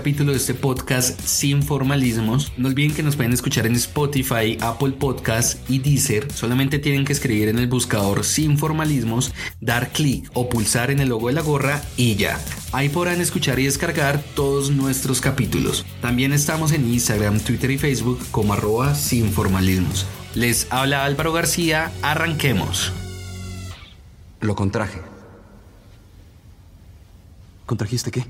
capítulo 0.00 0.32
de 0.32 0.38
este 0.38 0.54
podcast 0.54 1.20
sin 1.20 1.62
formalismos. 1.62 2.54
No 2.56 2.68
olviden 2.68 2.94
que 2.94 3.02
nos 3.02 3.16
pueden 3.16 3.34
escuchar 3.34 3.66
en 3.66 3.74
Spotify, 3.74 4.56
Apple 4.62 4.92
Podcast 4.92 5.68
y 5.68 5.78
Deezer. 5.78 6.32
Solamente 6.32 6.78
tienen 6.78 7.04
que 7.04 7.12
escribir 7.12 7.48
en 7.48 7.58
el 7.58 7.66
buscador 7.66 8.24
sin 8.24 8.56
formalismos, 8.56 9.34
dar 9.60 9.92
clic 9.92 10.30
o 10.32 10.48
pulsar 10.48 10.90
en 10.90 11.00
el 11.00 11.10
logo 11.10 11.28
de 11.28 11.34
la 11.34 11.42
gorra 11.42 11.82
y 11.98 12.14
ya. 12.14 12.40
Ahí 12.72 12.88
podrán 12.88 13.20
escuchar 13.20 13.58
y 13.58 13.64
descargar 13.64 14.22
todos 14.34 14.70
nuestros 14.70 15.20
capítulos. 15.20 15.84
También 16.00 16.32
estamos 16.32 16.72
en 16.72 16.90
Instagram, 16.90 17.38
Twitter 17.38 17.70
y 17.70 17.76
Facebook 17.76 18.20
como 18.30 18.54
arroba 18.54 18.94
sin 18.94 19.30
formalismos. 19.30 20.06
Les 20.34 20.66
habla 20.70 21.04
Álvaro 21.04 21.34
García, 21.34 21.92
arranquemos. 22.00 22.90
Lo 24.40 24.54
contraje. 24.54 25.02
¿Contrajiste 27.66 28.10
qué? 28.10 28.24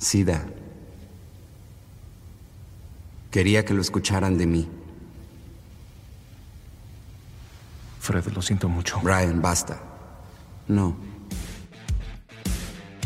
SIDA. 0.00 0.46
Quería 3.30 3.64
que 3.64 3.74
lo 3.74 3.82
escucharan 3.82 4.38
de 4.38 4.46
mí. 4.46 4.68
Fred, 8.00 8.24
lo 8.34 8.40
siento 8.40 8.68
mucho. 8.68 8.98
Brian, 9.02 9.42
basta. 9.42 9.80
No. 10.66 10.96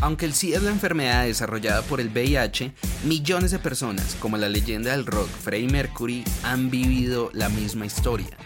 Aunque 0.01 0.25
el 0.25 0.33
SIDA 0.33 0.57
es 0.57 0.63
la 0.63 0.71
enfermedad 0.71 1.25
desarrollada 1.25 1.81
por 1.81 1.99
el 1.99 2.09
VIH, 2.09 2.73
millones 3.03 3.51
de 3.51 3.59
personas, 3.59 4.15
como 4.19 4.37
la 4.37 4.49
leyenda 4.49 4.91
del 4.91 5.05
rock 5.05 5.27
Freddie 5.27 5.69
Mercury, 5.69 6.23
han 6.43 6.69
vivido 6.69 7.29
la 7.33 7.49
misma 7.49 7.85
historia. 7.85 8.37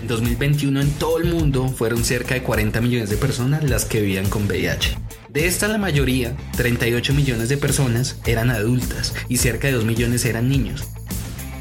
En 0.00 0.08
2021 0.08 0.80
en 0.80 0.90
todo 0.92 1.18
el 1.18 1.32
mundo 1.32 1.68
fueron 1.68 2.04
cerca 2.04 2.34
de 2.34 2.42
40 2.42 2.80
millones 2.80 3.10
de 3.10 3.16
personas 3.16 3.64
las 3.64 3.84
que 3.84 4.00
vivían 4.00 4.28
con 4.30 4.46
VIH. 4.46 5.07
De 5.28 5.46
estas 5.46 5.68
la 5.68 5.76
mayoría, 5.76 6.34
38 6.56 7.12
millones 7.12 7.50
de 7.50 7.58
personas, 7.58 8.16
eran 8.24 8.50
adultas 8.50 9.14
y 9.28 9.36
cerca 9.36 9.68
de 9.68 9.74
2 9.74 9.84
millones 9.84 10.24
eran 10.24 10.48
niños. 10.48 10.84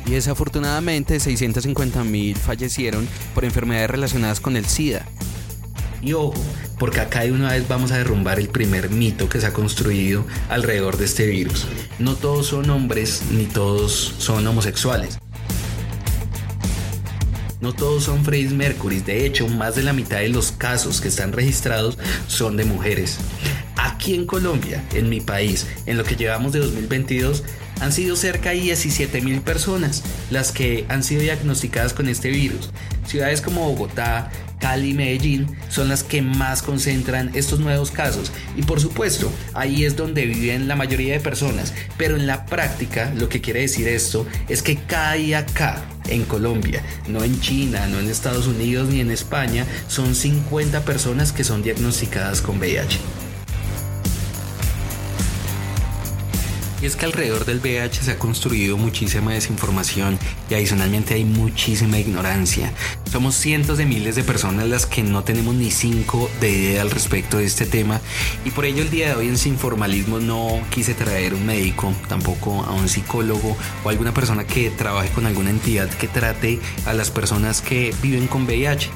Y 0.06 0.12
desafortunadamente 0.12 1.20
650 1.20 2.06
mil 2.06 2.38
fallecieron 2.38 3.06
por 3.36 3.44
enfermedades 3.44 3.90
relacionadas 3.90 4.40
con 4.40 4.56
el 4.56 4.66
SIDA. 4.66 5.06
Y 6.02 6.14
ojo, 6.14 6.42
porque 6.80 7.02
acá 7.02 7.22
de 7.23 7.34
una 7.34 7.52
vez 7.52 7.68
vamos 7.68 7.92
a 7.92 7.98
derrumbar 7.98 8.40
el 8.40 8.48
primer 8.48 8.90
mito 8.90 9.28
que 9.28 9.42
se 9.42 9.48
ha 9.48 9.54
construido 9.54 10.26
alrededor 10.48 10.95
de 10.95 11.04
este 11.04 11.28
virus. 11.28 11.68
No 12.00 12.16
todos 12.16 12.48
son 12.48 12.70
hombres 12.70 13.23
ni 13.32 13.45
todos 13.45 14.16
son 14.18 14.48
homosexuales. 14.48 15.20
No 17.60 17.73
todos 17.73 18.04
son 18.04 18.23
Freddie 18.23 18.56
Mercury, 18.56 19.00
de 19.00 19.26
hecho 19.26 19.48
más 19.48 19.76
de 19.76 19.82
la 19.82 19.92
mitad 19.92 20.20
de 20.20 20.30
los 20.30 20.52
casos 20.52 21.02
que 21.02 21.08
están 21.08 21.34
registrados 21.34 21.98
son 22.28 22.56
de 22.56 22.66
mujeres. 22.66 23.18
Aquí 23.78 24.16
en 24.16 24.25
Colombia, 24.25 24.83
en 24.94 25.09
mi 25.09 25.22
país, 25.22 25.67
en 25.86 25.97
lo 25.97 26.03
que 26.03 26.16
llevamos 26.16 26.52
de 26.52 26.59
2022, 26.59 27.44
han 27.80 27.92
sido 27.92 28.16
cerca 28.16 28.50
de 28.50 28.61
17 28.61 29.22
mil 29.22 29.42
personas 29.42 30.03
las 30.31 30.52
que 30.52 30.86
han 30.89 31.03
sido 31.03 31.22
diagnosticadas 31.22 31.94
con 31.94 32.09
este 32.09 32.30
virus. 32.30 32.72
Ciudades 33.05 33.42
como 33.42 33.70
Bogotá, 33.70 34.31
Cali 34.59 34.89
y 34.89 34.94
Medellín 34.94 35.48
son 35.70 35.89
las 35.89 36.03
que 36.03 36.23
más 36.23 36.64
concentran 36.64 37.30
estos 37.36 37.59
nuevos 37.59 37.92
casos 37.92 38.31
y 38.55 38.64
por 38.64 38.81
supuesto 38.81 39.31
ahí 39.53 39.86
es 39.86 39.95
donde 39.95 40.25
viven 40.25 40.67
la 40.67 40.75
mayoría 40.75 41.14
de 41.14 41.20
personas, 41.20 41.73
pero 41.98 42.16
en 42.16 42.25
la 42.25 42.48
práctica 42.48 43.14
lo 43.16 43.30
que 43.30 43.42
quiere 43.42 43.61
decir 43.61 43.88
esto 43.88 44.25
es 44.50 44.64
que 44.64 44.78
cada 44.78 45.14
día 45.14 45.39
acá 45.39 45.86
en 46.09 46.23
Colombia, 46.23 46.81
no 47.08 47.23
en 47.23 47.39
China, 47.39 47.86
no 47.88 48.00
en 48.00 48.09
Estados 48.09 48.48
Unidos 48.48 48.89
ni 48.89 49.02
en 49.02 49.11
España, 49.11 49.65
son 49.88 50.15
50 50.15 50.82
personas 50.86 51.32
que 51.32 51.44
son 51.44 51.61
diagnosticadas 51.61 52.42
con 52.42 52.58
VIH. 52.58 52.98
Y 56.82 56.86
es 56.86 56.95
que 56.95 57.05
alrededor 57.05 57.45
del 57.45 57.60
VIH 57.60 58.04
se 58.04 58.11
ha 58.11 58.20
construido 58.20 58.77
muchísima 58.77 59.33
desinformación 59.33 60.20
y 60.49 60.54
adicionalmente 60.54 61.15
hay 61.15 61.26
muchísima 61.26 61.98
ignorancia. 61.98 62.71
Somos 63.11 63.36
cientos 63.36 63.80
de 63.80 63.86
miles 63.86 64.15
de 64.15 64.23
personas 64.23 64.67
las 64.67 64.86
que 64.86 65.02
no 65.02 65.23
tenemos 65.23 65.55
ni 65.55 65.71
cinco 65.71 66.30
de 66.39 66.52
idea 66.52 66.83
al 66.83 66.92
respecto 66.92 67.38
de 67.38 67.45
este 67.45 67.65
tema 67.65 67.99
y 68.45 68.52
por 68.52 68.65
ello 68.65 68.83
el 68.83 68.92
día 68.92 69.10
de 69.10 69.15
hoy 69.15 69.27
en 69.27 69.38
Sin 69.39 69.58
Formalismo 69.58 70.20
no 70.20 70.61
quise 70.70 70.93
traer 70.93 71.33
un 71.33 71.45
médico, 71.48 71.93
tampoco 72.08 72.64
a 72.64 72.73
un 72.73 72.88
psicólogo 72.88 73.58
o 73.83 73.89
alguna 73.89 74.14
persona 74.14 74.45
que 74.45 74.70
trabaje 74.70 75.09
con 75.09 75.26
alguna 75.26 75.49
entidad 75.49 75.89
que 75.89 76.08
trate 76.08 76.59
a 76.86 76.94
las 76.94 77.09
personas 77.09 77.61
que 77.61 77.94
viven 78.04 78.27
con 78.27 78.44
VIH. 78.44 78.89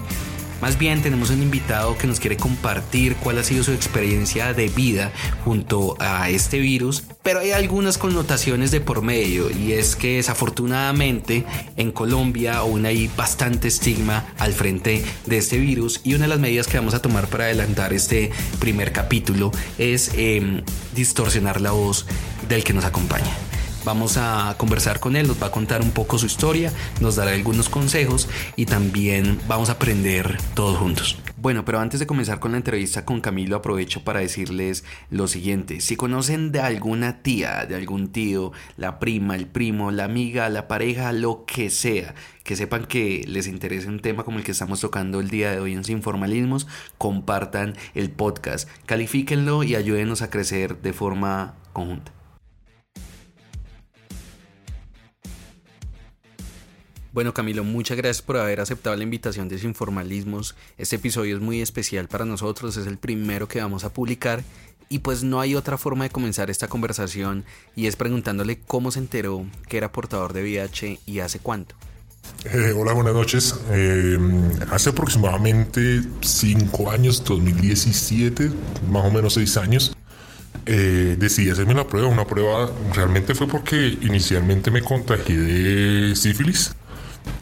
Más 0.61 0.77
bien 0.77 1.01
tenemos 1.01 1.31
un 1.31 1.41
invitado 1.41 1.97
que 1.97 2.05
nos 2.05 2.19
quiere 2.19 2.37
compartir 2.37 3.15
cuál 3.15 3.39
ha 3.39 3.43
sido 3.43 3.63
su 3.63 3.71
experiencia 3.71 4.53
de 4.53 4.69
vida 4.69 5.11
junto 5.43 5.95
a 5.99 6.29
este 6.29 6.59
virus, 6.59 7.03
pero 7.23 7.39
hay 7.39 7.51
algunas 7.51 7.97
connotaciones 7.97 8.69
de 8.69 8.79
por 8.79 9.01
medio 9.01 9.49
y 9.49 9.73
es 9.73 9.95
que 9.95 10.17
desafortunadamente 10.17 11.45
en 11.77 11.91
Colombia 11.91 12.57
aún 12.57 12.85
hay 12.85 13.09
bastante 13.17 13.69
estigma 13.69 14.25
al 14.37 14.53
frente 14.53 15.03
de 15.25 15.37
este 15.37 15.57
virus 15.57 16.01
y 16.03 16.13
una 16.13 16.25
de 16.25 16.29
las 16.29 16.39
medidas 16.39 16.67
que 16.67 16.77
vamos 16.77 16.93
a 16.93 17.01
tomar 17.01 17.27
para 17.27 17.45
adelantar 17.45 17.91
este 17.91 18.31
primer 18.59 18.91
capítulo 18.91 19.51
es 19.79 20.11
eh, 20.15 20.63
distorsionar 20.93 21.59
la 21.59 21.71
voz 21.71 22.05
del 22.47 22.63
que 22.63 22.73
nos 22.73 22.85
acompaña. 22.85 23.50
Vamos 23.83 24.17
a 24.17 24.53
conversar 24.59 24.99
con 24.99 25.15
él, 25.15 25.27
nos 25.27 25.41
va 25.41 25.47
a 25.47 25.51
contar 25.51 25.81
un 25.81 25.89
poco 25.89 26.19
su 26.19 26.27
historia, 26.27 26.71
nos 26.99 27.15
dará 27.15 27.31
algunos 27.31 27.67
consejos 27.67 28.29
y 28.55 28.67
también 28.67 29.39
vamos 29.47 29.69
a 29.69 29.73
aprender 29.73 30.37
todos 30.53 30.77
juntos. 30.77 31.17
Bueno, 31.37 31.65
pero 31.65 31.79
antes 31.79 31.99
de 31.99 32.05
comenzar 32.05 32.39
con 32.39 32.51
la 32.51 32.57
entrevista 32.57 33.05
con 33.05 33.21
Camilo, 33.21 33.55
aprovecho 33.55 34.03
para 34.03 34.19
decirles 34.19 34.83
lo 35.09 35.27
siguiente. 35.27 35.81
Si 35.81 35.95
conocen 35.95 36.51
de 36.51 36.59
alguna 36.59 37.23
tía, 37.23 37.65
de 37.65 37.75
algún 37.75 38.11
tío, 38.11 38.51
la 38.77 38.99
prima, 38.99 39.35
el 39.35 39.47
primo, 39.47 39.89
la 39.89 40.03
amiga, 40.03 40.47
la 40.49 40.67
pareja, 40.67 41.11
lo 41.11 41.45
que 41.45 41.71
sea, 41.71 42.13
que 42.43 42.55
sepan 42.55 42.85
que 42.85 43.25
les 43.27 43.47
interese 43.47 43.87
un 43.87 43.99
tema 43.99 44.23
como 44.23 44.37
el 44.37 44.43
que 44.43 44.51
estamos 44.51 44.79
tocando 44.81 45.19
el 45.19 45.31
día 45.31 45.49
de 45.49 45.59
hoy 45.59 45.73
en 45.73 45.83
Sin 45.83 46.03
Formalismos, 46.03 46.67
compartan 46.99 47.73
el 47.95 48.11
podcast, 48.11 48.69
califíquenlo 48.85 49.63
y 49.63 49.73
ayúdenos 49.73 50.21
a 50.21 50.29
crecer 50.29 50.83
de 50.83 50.93
forma 50.93 51.55
conjunta. 51.73 52.20
Bueno 57.13 57.33
Camilo, 57.33 57.65
muchas 57.65 57.97
gracias 57.97 58.21
por 58.21 58.37
haber 58.37 58.61
aceptado 58.61 58.95
la 58.95 59.03
invitación 59.03 59.49
de 59.49 59.59
Sin 59.59 59.75
Formalismos. 59.75 60.55
Este 60.77 60.95
episodio 60.95 61.35
es 61.35 61.41
muy 61.41 61.61
especial 61.61 62.07
para 62.07 62.23
nosotros, 62.23 62.77
es 62.77 62.87
el 62.87 62.97
primero 62.97 63.49
que 63.49 63.59
vamos 63.59 63.83
a 63.83 63.91
publicar 63.91 64.43
y 64.87 64.99
pues 64.99 65.21
no 65.21 65.41
hay 65.41 65.55
otra 65.55 65.77
forma 65.77 66.05
de 66.05 66.09
comenzar 66.09 66.49
esta 66.49 66.69
conversación 66.69 67.43
y 67.75 67.87
es 67.87 67.97
preguntándole 67.97 68.59
cómo 68.65 68.91
se 68.91 68.99
enteró 68.99 69.45
que 69.67 69.75
era 69.75 69.91
portador 69.91 70.31
de 70.31 70.41
VIH 70.43 70.99
y 71.05 71.19
hace 71.19 71.39
cuánto. 71.39 71.75
Eh, 72.45 72.73
hola, 72.77 72.93
buenas 72.93 73.13
noches. 73.13 73.59
Eh, 73.71 74.17
hace 74.71 74.91
aproximadamente 74.91 76.03
5 76.21 76.91
años, 76.91 77.25
2017, 77.25 78.51
más 78.89 79.05
o 79.05 79.11
menos 79.11 79.33
6 79.33 79.57
años, 79.57 79.97
eh, 80.65 81.17
decidí 81.19 81.49
hacerme 81.49 81.73
la 81.73 81.85
prueba. 81.85 82.07
Una 82.07 82.25
prueba 82.25 82.71
realmente 82.93 83.35
fue 83.35 83.47
porque 83.47 83.97
inicialmente 84.01 84.71
me 84.71 84.81
contagié 84.81 85.37
de 85.37 86.15
sífilis 86.15 86.73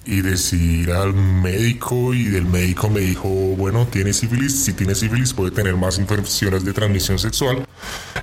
y 0.06 0.22
decidí 0.22 0.82
ir 0.82 0.92
al 0.92 1.14
médico 1.14 2.14
y 2.14 2.26
del 2.26 2.46
médico 2.46 2.90
me 2.90 3.02
dijo, 3.02 3.30
bueno, 3.30 3.88
tiene 3.88 4.12
sífilis, 4.12 4.64
si 4.64 4.74
tiene 4.74 4.96
sífilis 4.96 5.34
puede 5.34 5.52
tener 5.52 5.76
más 5.76 6.00
infecciones 6.00 6.66
de 6.66 6.74
transmisión 6.74 7.20
sexual 7.20 7.68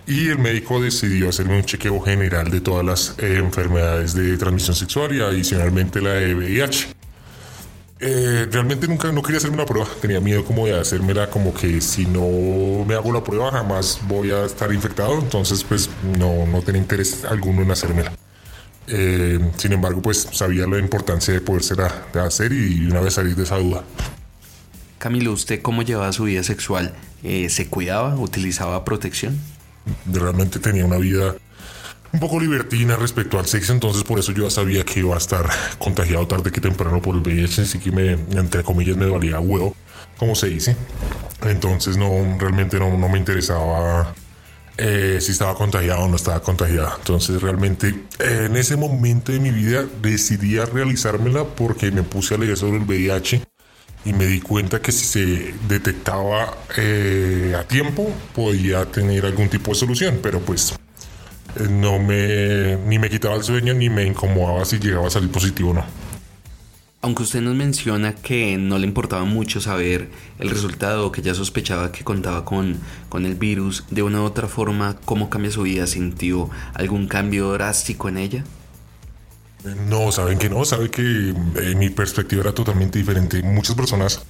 y 0.06 0.28
el 0.28 0.38
médico 0.38 0.80
decidió 0.80 1.28
hacerme 1.28 1.56
un 1.56 1.64
chequeo 1.64 2.00
general 2.00 2.50
de 2.50 2.60
todas 2.60 2.84
las 2.84 3.14
eh, 3.18 3.36
enfermedades 3.38 4.14
de 4.14 4.36
transmisión 4.36 4.74
sexual 4.74 5.14
y 5.14 5.20
adicionalmente 5.20 6.00
la 6.00 6.10
de 6.14 6.34
VIH. 6.34 6.88
Eh, 7.98 8.46
realmente 8.50 8.86
nunca 8.88 9.10
no 9.10 9.22
quería 9.22 9.38
hacerme 9.38 9.56
una 9.56 9.64
prueba, 9.64 9.88
tenía 10.02 10.20
miedo 10.20 10.44
como 10.44 10.66
de 10.66 10.78
hacérmela 10.78 11.30
como 11.30 11.54
que 11.54 11.80
si 11.80 12.04
no 12.04 12.84
me 12.84 12.94
hago 12.94 13.10
la 13.10 13.24
prueba 13.24 13.50
jamás 13.50 14.00
voy 14.06 14.32
a 14.32 14.44
estar 14.44 14.70
infectado, 14.72 15.18
entonces 15.18 15.64
pues 15.64 15.88
no, 16.18 16.46
no 16.46 16.60
tenía 16.60 16.82
interés 16.82 17.24
alguno 17.24 17.62
en 17.62 17.70
hacérmela. 17.70 18.12
Eh, 18.88 19.38
sin 19.56 19.72
embargo, 19.72 20.00
pues 20.02 20.28
sabía 20.32 20.66
la 20.66 20.78
importancia 20.78 21.34
de 21.34 21.40
poderse 21.40 21.74
hacer 22.14 22.52
y 22.52 22.86
una 22.86 23.00
vez 23.00 23.14
salir 23.14 23.34
de 23.34 23.42
esa 23.42 23.56
duda. 23.56 23.82
Camilo, 24.98 25.32
¿usted 25.32 25.60
cómo 25.60 25.82
llevaba 25.82 26.12
su 26.12 26.24
vida 26.24 26.42
sexual? 26.42 26.94
Eh, 27.22 27.48
¿Se 27.48 27.68
cuidaba? 27.68 28.16
¿Utilizaba 28.16 28.84
protección? 28.84 29.38
Realmente 30.10 30.58
tenía 30.58 30.84
una 30.84 30.96
vida 30.96 31.34
un 32.12 32.20
poco 32.20 32.40
libertina 32.40 32.96
respecto 32.96 33.38
al 33.38 33.46
sexo, 33.46 33.72
entonces 33.72 34.02
por 34.04 34.18
eso 34.18 34.32
yo 34.32 34.44
ya 34.44 34.50
sabía 34.50 34.84
que 34.84 35.00
iba 35.00 35.14
a 35.14 35.18
estar 35.18 35.48
contagiado 35.78 36.26
tarde 36.26 36.50
que 36.50 36.60
temprano 36.60 37.02
por 37.02 37.14
el 37.14 37.20
VIH, 37.20 37.62
así 37.62 37.78
que 37.78 37.90
me, 37.90 38.12
entre 38.12 38.62
comillas, 38.62 38.96
me 38.96 39.06
valía 39.06 39.38
huevo, 39.38 39.76
como 40.16 40.34
se 40.34 40.48
dice. 40.48 40.76
Entonces 41.42 41.96
no, 41.96 42.08
realmente 42.38 42.78
no, 42.78 42.96
no 42.96 43.08
me 43.08 43.18
interesaba 43.18 44.14
eh, 44.78 45.18
si 45.20 45.32
estaba 45.32 45.54
contagiado 45.54 46.02
o 46.02 46.08
no 46.08 46.16
estaba 46.16 46.40
contagiada. 46.40 46.94
Entonces 46.98 47.40
realmente 47.40 47.94
en 48.18 48.56
ese 48.56 48.76
momento 48.76 49.32
de 49.32 49.40
mi 49.40 49.50
vida 49.50 49.84
decidí 50.02 50.58
a 50.58 50.66
realizármela 50.66 51.44
porque 51.44 51.90
me 51.90 52.02
puse 52.02 52.34
a 52.34 52.38
leer 52.38 52.56
sobre 52.56 52.78
el 52.78 52.84
VIH 52.84 53.42
y 54.04 54.12
me 54.12 54.26
di 54.26 54.40
cuenta 54.40 54.80
que 54.80 54.92
si 54.92 55.04
se 55.04 55.54
detectaba 55.68 56.56
eh, 56.76 57.56
a 57.58 57.64
tiempo 57.64 58.12
podía 58.34 58.84
tener 58.84 59.26
algún 59.26 59.48
tipo 59.48 59.72
de 59.72 59.78
solución, 59.78 60.20
pero 60.22 60.40
pues 60.40 60.74
eh, 61.56 61.66
no 61.68 61.98
me, 61.98 62.76
ni 62.86 62.98
me 62.98 63.10
quitaba 63.10 63.34
el 63.34 63.42
sueño 63.42 63.74
ni 63.74 63.90
me 63.90 64.04
incomodaba 64.04 64.64
si 64.64 64.78
llegaba 64.78 65.08
a 65.08 65.10
salir 65.10 65.30
positivo 65.30 65.70
o 65.70 65.74
no. 65.74 66.05
Aunque 67.06 67.22
usted 67.22 67.40
nos 67.40 67.54
menciona 67.54 68.16
que 68.16 68.56
no 68.58 68.78
le 68.78 68.84
importaba 68.84 69.24
mucho 69.24 69.60
saber 69.60 70.10
el 70.40 70.50
resultado, 70.50 71.12
que 71.12 71.22
ya 71.22 71.34
sospechaba 71.34 71.92
que 71.92 72.02
contaba 72.02 72.44
con, 72.44 72.80
con 73.08 73.24
el 73.26 73.36
virus, 73.36 73.84
de 73.92 74.02
una 74.02 74.22
u 74.22 74.24
otra 74.24 74.48
forma, 74.48 74.96
¿cómo 75.04 75.30
cambia 75.30 75.52
su 75.52 75.62
vida? 75.62 75.86
¿Sintió 75.86 76.50
algún 76.74 77.06
cambio 77.06 77.52
drástico 77.52 78.08
en 78.08 78.16
ella? 78.18 78.44
No, 79.88 80.10
saben 80.10 80.36
que 80.36 80.50
no, 80.50 80.64
saben 80.64 80.88
que 80.88 81.30
eh, 81.30 81.74
mi 81.76 81.90
perspectiva 81.90 82.42
era 82.42 82.52
totalmente 82.52 82.98
diferente. 82.98 83.40
Muchas 83.40 83.76
personas, 83.76 84.22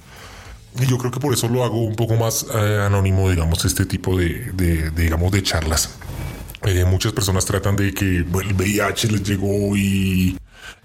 y 0.79 0.85
yo 0.85 0.99
creo 0.99 1.09
que 1.09 1.19
por 1.19 1.33
eso 1.33 1.49
lo 1.49 1.63
hago 1.63 1.81
un 1.83 1.95
poco 1.95 2.15
más 2.15 2.45
eh, 2.53 2.83
anónimo, 2.85 3.27
digamos, 3.27 3.65
este 3.65 3.87
tipo 3.87 4.15
de, 4.15 4.51
de, 4.53 4.91
de, 4.91 5.01
digamos, 5.01 5.31
de 5.31 5.41
charlas. 5.41 5.95
Eh, 6.61 6.85
muchas 6.85 7.11
personas 7.11 7.43
tratan 7.43 7.75
de 7.75 7.91
que 7.91 8.17
el 8.17 8.53
VIH 8.53 9.07
les 9.07 9.23
llegó 9.23 9.75
y, 9.75 10.37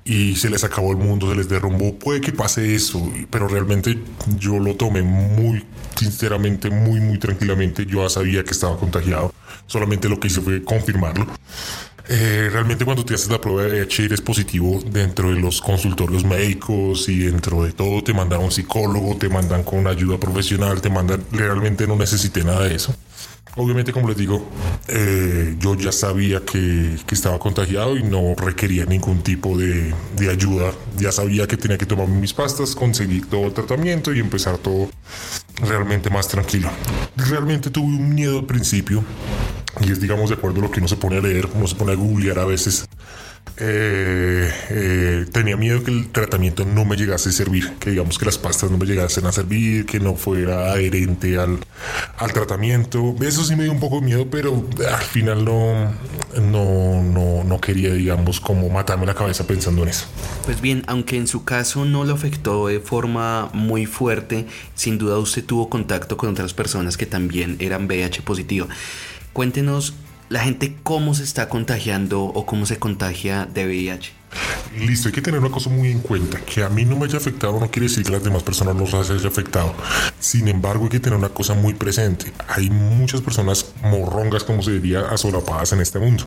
y 0.05 0.35
se 0.37 0.51
les 0.51 0.65
acabó 0.65 0.91
el 0.91 0.99
mundo, 0.99 1.29
se 1.31 1.37
les 1.37 1.49
derrumbó. 1.49 1.99
Puede 1.99 2.21
que 2.21 2.33
pase 2.33 2.75
eso, 2.75 3.13
pero 3.31 3.49
realmente 3.49 3.99
yo 4.39 4.59
lo 4.59 4.75
tomé 4.75 5.03
muy, 5.03 5.65
sinceramente, 5.97 6.71
muy, 6.71 7.01
muy 7.01 7.19
tranquilamente. 7.19 7.87
Yo 7.87 8.03
ya 8.03 8.09
sabía 8.09 8.45
que 8.45 8.51
estaba 8.51 8.77
contagiado, 8.77 9.33
solamente 9.67 10.09
lo 10.09 10.19
que 10.19 10.29
hice 10.29 10.41
fue 10.41 10.63
confirmarlo. 10.65 11.27
Eh, 12.09 12.49
realmente 12.51 12.85
cuando 12.85 13.05
te 13.05 13.15
haces 13.15 13.31
la 13.31 13.41
prueba 13.41 13.63
de 13.63 13.71
VIH 13.71 14.05
eres 14.07 14.21
positivo 14.21 14.83
dentro 14.85 15.31
de 15.33 15.41
los 15.41 15.61
consultorios 15.61 16.25
médicos 16.25 17.09
y 17.09 17.21
dentro 17.21 17.63
de 17.63 17.73
todo 17.73 18.03
te 18.03 18.13
mandan 18.13 18.41
a 18.41 18.45
un 18.45 18.51
psicólogo, 18.51 19.17
te 19.17 19.29
mandan 19.29 19.63
con 19.63 19.87
ayuda 19.87 20.19
profesional, 20.19 20.81
te 20.81 20.91
mandan, 20.91 21.25
realmente 21.31 21.87
no 21.87 21.95
necesité 21.95 22.43
nada 22.43 22.65
de 22.65 22.75
eso. 22.75 22.95
Obviamente, 23.57 23.93
como 23.93 24.09
les 24.09 24.17
digo, 24.17 24.49
eh, 24.89 25.57
yo 25.59 25.75
ya 25.75 25.93
sabía 25.93 26.41
que, 26.41 26.97
que, 27.07 27.15
estaba 27.15 27.39
contagiado 27.39 27.97
y 27.99 28.03
no 28.03 28.35
requería 28.35 28.87
ningún 28.87 29.23
tipo 29.23 29.59
de, 29.59 29.93
de, 30.17 30.31
ayuda. 30.31 30.73
Ya 30.97 31.13
sabía 31.13 31.47
que 31.47 31.59
tenía 31.59 31.77
que 31.77 31.85
tomar 31.85 32.09
mis 32.09 32.33
pastas, 32.33 32.75
conseguir 32.75 33.29
todo 33.29 33.47
el 33.47 33.53
tratamiento 33.53 34.15
y 34.15 34.21
empezar 34.21 34.57
todo 34.57 34.89
realmente 35.61 36.09
más 36.09 36.29
tranquilo. 36.29 36.71
Realmente 37.17 37.69
tuve 37.69 37.87
un 37.87 38.15
miedo 38.15 38.39
al 38.39 38.47
principio 38.47 39.05
y 39.81 39.91
es, 39.91 40.01
digamos, 40.01 40.31
de 40.31 40.37
acuerdo 40.37 40.61
a 40.61 40.63
lo 40.63 40.71
que 40.71 40.81
uno 40.81 40.89
se 40.89 40.97
pone 40.97 41.19
a 41.19 41.21
leer, 41.21 41.49
uno 41.55 41.67
se 41.67 41.75
pone 41.75 41.93
a 41.93 41.95
googlear 41.95 42.39
a 42.39 42.45
veces. 42.45 42.87
Eh, 43.59 44.51
eh, 44.71 45.27
tenía 45.31 45.57
miedo 45.59 45.85
que 45.85 45.91
el 45.91 46.09
tratamiento 46.09 46.65
no 46.65 46.87
me 46.87 46.97
llegase 46.97 47.29
a 47.29 47.33
servir, 47.33 47.71
que 47.79 47.91
digamos 47.91 48.19
que 48.19 48.25
las 48.25 48.39
pastas 48.39 48.71
no 48.71 48.79
me 48.79 48.87
llegasen 48.87 49.27
a 49.27 49.33
servir, 49.33 49.85
que 49.85 50.01
no 50.01 50.17
fuera 50.17 50.73
adherente 50.73 51.39
al, 51.39 51.59
al 52.17 52.33
tratamiento. 52.33 53.15
Eso 53.21 53.45
sí 53.45 53.55
me 53.55 53.65
dio 53.65 53.73
un 53.73 53.81
poco 53.81 54.01
de 54.01 54.07
miedo, 54.07 54.27
pero 54.31 54.65
al 54.91 55.03
final 55.03 55.45
no, 55.45 55.93
no, 56.41 57.03
no, 57.03 57.45
no 57.45 57.61
quería, 57.61 57.93
digamos, 57.93 58.41
como 58.41 58.71
matarme 58.71 59.05
la 59.05 59.15
cabeza 59.15 59.47
pensando 59.47 59.83
en 59.83 59.91
eso. 59.91 60.07
Pues 60.47 60.61
bien, 60.61 60.83
aunque 60.87 61.17
en 61.17 61.27
su 61.27 61.45
caso 61.45 61.85
no 61.85 62.05
lo 62.05 62.15
afectó 62.15 62.69
de 62.69 62.81
forma 62.81 63.51
muy 63.53 63.85
fuerte, 63.85 64.47
sin 64.75 64.97
duda 64.97 65.19
usted 65.19 65.45
tuvo 65.45 65.69
contacto 65.69 66.17
con 66.17 66.31
otras 66.31 66.55
personas 66.55 66.97
que 66.97 67.05
también 67.05 67.57
eran 67.61 67.87
VIH 67.87 68.23
positivo. 68.23 68.67
Cuéntenos 69.35 69.95
la 70.33 70.41
gente 70.41 70.75
cómo 70.83 71.15
se 71.15 71.25
está 71.25 71.51
contagiando 71.51 72.23
o 72.23 72.47
cómo 72.47 72.65
se 72.65 72.79
contagia 72.79 73.45
de 73.45 73.67
VIH. 73.67 74.13
Listo, 74.79 75.09
hay 75.09 75.13
que 75.13 75.21
tener 75.21 75.39
una 75.39 75.51
cosa 75.51 75.69
muy 75.69 75.91
en 75.91 76.01
cuenta, 76.01 76.41
que 76.41 76.65
a 76.65 76.71
mí 76.71 76.87
no 76.87 76.97
me 76.97 77.05
haya 77.05 77.19
afectado 77.19 77.61
no 77.61 77.71
quiere 77.71 77.89
decir 77.89 78.03
que 78.03 78.13
las 78.13 78.25
demás 78.25 78.43
personas 78.43 78.75
no 78.75 78.85
las 78.85 79.11
haya 79.11 79.29
afectado. 79.29 79.75
Sin 80.19 80.49
embargo, 80.49 80.85
hay 80.85 80.89
que 80.89 81.01
tener 81.01 81.19
una 81.19 81.29
cosa 81.29 81.53
muy 81.53 81.75
presente. 81.75 82.33
Hay 82.49 82.71
muchas 82.71 83.21
personas 83.21 83.67
morrongas, 83.83 84.43
como 84.43 84.63
se 84.63 84.71
diría, 84.73 85.01
asolapadas 85.01 85.75
en 85.75 85.83
este 85.83 85.99
mundo. 85.99 86.25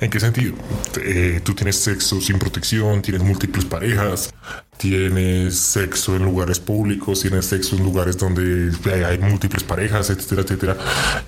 ¿En 0.00 0.08
qué 0.08 0.20
sentido? 0.20 0.54
Eh, 1.02 1.40
tú 1.42 1.52
tienes 1.56 1.80
sexo 1.80 2.20
sin 2.20 2.38
protección, 2.38 3.02
tienes 3.02 3.24
múltiples 3.24 3.64
parejas, 3.64 4.32
tienes 4.78 5.58
sexo 5.58 6.16
en 6.16 6.24
lugares 6.24 6.60
públicos, 6.60 7.20
tienes 7.20 7.46
sexo 7.46 7.76
en 7.76 7.84
lugares 7.84 8.16
donde 8.16 8.72
hay 9.04 9.18
múltiples 9.18 9.64
parejas, 9.64 10.08
etcétera, 10.10 10.42
etcétera. 10.42 10.76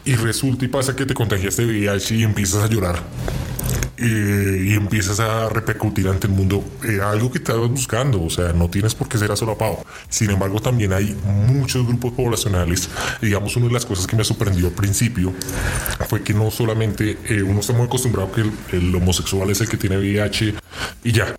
Y 0.05 0.15
resulta 0.15 0.65
y 0.65 0.69
pasa 0.69 0.97
que 0.97 1.05
te 1.05 1.15
contagiaste 1.15 1.67
de 1.67 1.73
VIH 1.73 2.15
y 2.15 2.23
empiezas 2.23 2.63
a 2.65 2.69
llorar. 2.69 3.03
Eh, 4.03 4.65
y 4.69 4.75
empiezas 4.75 5.21
a 5.21 5.51
repercutir 5.51 6.09
ante 6.09 6.27
el 6.27 6.33
mundo 6.33 6.65
eh, 6.89 7.01
algo 7.03 7.31
que 7.31 7.37
estabas 7.37 7.69
buscando, 7.69 8.23
o 8.23 8.31
sea, 8.31 8.55
no 8.55 8.71
tienes 8.71 8.95
por 8.95 9.09
qué 9.09 9.19
ser 9.19 9.31
asolapado. 9.31 9.85
Sin 10.09 10.31
embargo, 10.31 10.59
también 10.59 10.95
hay 10.95 11.15
muchos 11.27 11.87
grupos 11.87 12.13
poblacionales. 12.13 12.89
Digamos, 13.21 13.55
una 13.57 13.67
de 13.67 13.73
las 13.73 13.85
cosas 13.85 14.07
que 14.07 14.17
me 14.17 14.25
sorprendió 14.25 14.69
al 14.69 14.73
principio 14.73 15.35
fue 16.09 16.23
que 16.23 16.33
no 16.33 16.51
solamente 16.51 17.19
eh, 17.29 17.43
uno 17.43 17.61
está 17.61 17.75
muy 17.75 17.85
acostumbrado 17.87 18.33
que 18.33 18.41
el, 18.41 18.53
el 18.73 18.95
homosexual 18.95 19.51
es 19.51 19.61
el 19.61 19.69
que 19.69 19.77
tiene 19.77 19.99
VIH 19.99 20.55
y 21.05 21.13
ya, 21.13 21.37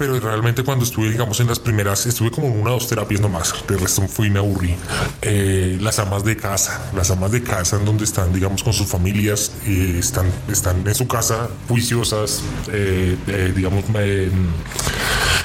pero 0.00 0.18
realmente 0.18 0.64
cuando 0.64 0.86
estuve, 0.86 1.10
digamos, 1.10 1.40
en 1.40 1.46
las 1.46 1.58
primeras, 1.58 2.06
estuve 2.06 2.30
como 2.30 2.48
una 2.48 2.70
o 2.70 2.72
dos 2.72 2.88
terapias 2.88 3.20
nomás, 3.20 3.52
de 3.68 3.76
resto 3.76 4.08
fui 4.08 4.30
me 4.30 4.38
aburrí. 4.38 4.74
Eh, 5.20 5.76
las 5.78 5.98
amas 5.98 6.24
de 6.24 6.38
casa, 6.38 6.90
las 6.96 7.10
amas 7.10 7.30
de 7.32 7.42
casa 7.42 7.76
en 7.76 7.84
donde 7.84 8.04
están, 8.04 8.32
digamos, 8.32 8.64
con 8.64 8.72
sus 8.72 8.86
familias, 8.86 9.52
eh, 9.66 9.96
están, 9.98 10.32
están 10.50 10.88
en 10.88 10.94
su 10.94 11.06
casa 11.06 11.50
juiciosas, 11.68 12.42
eh, 12.72 13.52
digamos, 13.54 13.84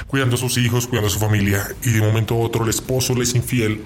cuidando 0.07 0.36
a 0.36 0.40
sus 0.40 0.57
hijos, 0.57 0.88
cuidando 0.88 1.10
a 1.10 1.12
su 1.12 1.19
familia, 1.19 1.68
y 1.84 1.90
de 1.90 2.00
un 2.00 2.07
momento 2.07 2.36
a 2.36 2.38
otro 2.38 2.63
el 2.63 2.69
esposo 2.69 3.13
le 3.13 3.24
es 3.24 3.36
infiel 3.36 3.81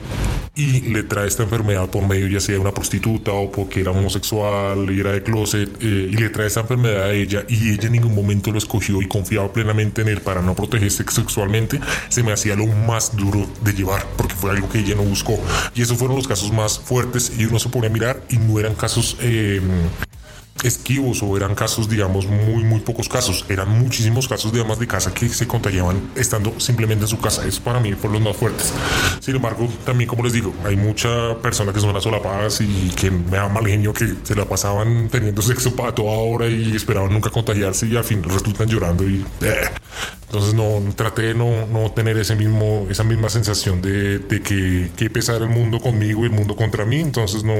y 0.55 0.81
le 0.81 1.03
trae 1.03 1.27
esta 1.27 1.43
enfermedad 1.43 1.89
por 1.89 2.05
medio 2.07 2.27
ya 2.27 2.39
sea 2.39 2.59
una 2.59 2.73
prostituta 2.73 3.31
o 3.31 3.49
porque 3.49 3.81
era 3.81 3.91
homosexual 3.91 4.91
y 4.91 4.99
era 4.99 5.13
de 5.13 5.23
closet, 5.23 5.81
y 5.81 6.07
le 6.09 6.29
trae 6.29 6.47
esta 6.47 6.59
enfermedad 6.59 7.05
a 7.05 7.13
ella 7.13 7.45
y 7.47 7.71
ella 7.71 7.85
en 7.85 7.93
ningún 7.93 8.13
momento 8.13 8.51
lo 8.51 8.57
escogió 8.57 9.01
y 9.01 9.07
confiaba 9.07 9.51
plenamente 9.51 10.01
en 10.01 10.09
él 10.09 10.21
para 10.21 10.41
no 10.41 10.53
protegerse 10.59 11.05
sexualmente, 11.09 11.79
se 12.09 12.21
me 12.21 12.33
hacía 12.33 12.55
lo 12.55 12.67
más 12.67 13.15
duro 13.15 13.47
de 13.61 13.73
llevar, 13.73 14.05
porque 14.17 14.35
fue 14.35 14.51
algo 14.51 14.69
que 14.69 14.79
ella 14.79 14.95
no 14.95 15.03
buscó. 15.03 15.39
Y 15.73 15.81
esos 15.81 15.97
fueron 15.97 16.17
los 16.17 16.27
casos 16.27 16.51
más 16.51 16.79
fuertes 16.79 17.31
y 17.37 17.45
uno 17.45 17.59
se 17.59 17.69
pone 17.69 17.87
a 17.87 17.89
mirar 17.89 18.21
y 18.29 18.37
no 18.37 18.59
eran 18.59 18.75
casos... 18.75 19.17
Eh, 19.21 19.61
esquivos 20.63 21.23
o 21.23 21.37
eran 21.37 21.55
casos, 21.55 21.89
digamos, 21.89 22.25
muy, 22.27 22.63
muy 22.63 22.79
pocos 22.81 23.07
casos. 23.07 23.45
Eran 23.49 23.69
muchísimos 23.79 24.27
casos 24.27 24.51
de 24.51 24.61
amas 24.61 24.79
de 24.79 24.87
casa 24.87 25.13
que 25.13 25.29
se 25.29 25.47
contagiaban 25.47 26.11
estando 26.15 26.59
simplemente 26.59 27.05
en 27.05 27.07
su 27.07 27.19
casa. 27.19 27.45
Eso 27.45 27.61
para 27.63 27.79
mí 27.79 27.93
fueron 27.93 28.23
los 28.23 28.33
más 28.33 28.37
fuertes. 28.37 28.73
Sin 29.19 29.35
embargo, 29.35 29.67
también, 29.85 30.09
como 30.09 30.23
les 30.23 30.33
digo, 30.33 30.53
hay 30.65 30.75
muchas 30.75 31.35
personas 31.37 31.73
que 31.73 31.79
son 31.79 31.93
las 31.93 32.03
solapadas 32.03 32.61
y 32.61 32.89
que 32.95 33.11
me 33.11 33.37
da 33.37 33.47
mal 33.49 33.65
genio 33.65 33.93
que 33.93 34.15
se 34.23 34.35
la 34.35 34.45
pasaban 34.45 35.09
teniendo 35.09 35.41
sexo 35.41 35.75
para 35.75 35.93
toda 35.93 36.17
hora 36.17 36.47
y 36.47 36.75
esperaban 36.75 37.11
nunca 37.11 37.29
contagiarse 37.29 37.87
y 37.87 37.95
al 37.95 38.03
fin 38.03 38.23
resultan 38.23 38.67
llorando 38.67 39.07
y... 39.07 39.25
Eh. 39.41 39.69
Entonces 40.29 40.53
no 40.53 40.79
traté 40.93 41.23
de 41.23 41.33
no, 41.33 41.65
no, 41.65 41.91
tener 41.91 42.15
ese 42.19 42.35
mismo, 42.35 42.85
esa 42.87 43.03
misma 43.03 43.29
sensación 43.29 43.81
de, 43.81 44.19
de 44.19 44.41
que, 44.43 44.91
que 44.95 45.09
pesar 45.09 45.41
el 45.41 45.49
mundo 45.49 45.79
conmigo 45.79 46.21
y 46.21 46.25
el 46.25 46.31
mundo 46.31 46.55
contra 46.55 46.85
mí. 46.85 46.99
Entonces 46.99 47.43
no, 47.43 47.55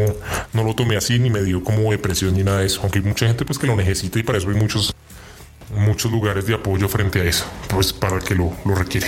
no 0.53 0.63
lo 0.63 0.75
tomé 0.75 0.95
así 0.95 1.17
ni 1.17 1.31
me 1.31 1.41
dio 1.41 1.63
como 1.63 1.89
depresión 1.89 2.35
ni 2.35 2.43
nada 2.43 2.59
de 2.59 2.67
eso. 2.67 2.81
Aunque 2.83 2.99
hay 2.99 3.05
mucha 3.05 3.25
gente 3.25 3.43
pues 3.43 3.57
que 3.57 3.65
lo 3.65 3.75
necesita 3.75 4.19
y 4.19 4.23
para 4.23 4.37
eso 4.37 4.49
hay 4.49 4.55
muchos, 4.55 4.93
muchos 5.75 6.11
lugares 6.11 6.45
de 6.45 6.53
apoyo 6.53 6.87
frente 6.87 7.21
a 7.21 7.23
eso, 7.23 7.45
pues 7.69 7.91
para 7.91 8.17
el 8.17 8.23
que 8.23 8.35
lo, 8.35 8.53
lo 8.63 8.75
requiere. 8.75 9.07